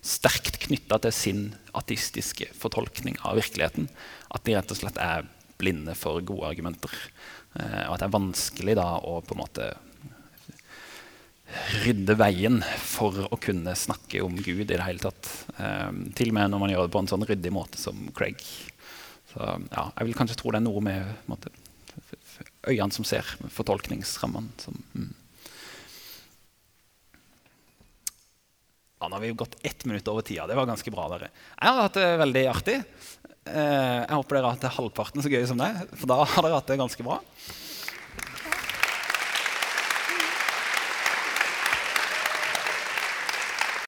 [0.00, 1.42] sterkt knytta til sin
[1.76, 3.90] ateistiske fortolkning av virkeligheten.
[4.32, 5.28] At de rett og slett er
[5.60, 6.92] blinde for gode argumenter.
[7.58, 9.70] Eh, og at det er vanskelig da å på en måte
[11.82, 15.30] rydde veien for å kunne snakke om Gud i det hele tatt.
[15.58, 18.40] Eh, til og med når man gjør det på en sånn ryddig måte som Craig.
[19.30, 21.52] Så ja, jeg vil kanskje tro det er noe med måte,
[22.66, 24.56] øynene som ser, fortolkningsrammene.
[24.64, 24.84] som...
[24.94, 25.16] Mm.
[29.00, 30.46] Ja, nå har vi gått ett minutt over tida.
[30.46, 31.08] Det var ganske bra.
[31.08, 31.30] dere.
[31.56, 32.76] Jeg har hatt det veldig artig.
[33.48, 36.44] Eh, jeg håper dere har hatt det halvparten så gøy som det, for da har
[36.44, 37.16] dere hatt det ganske bra.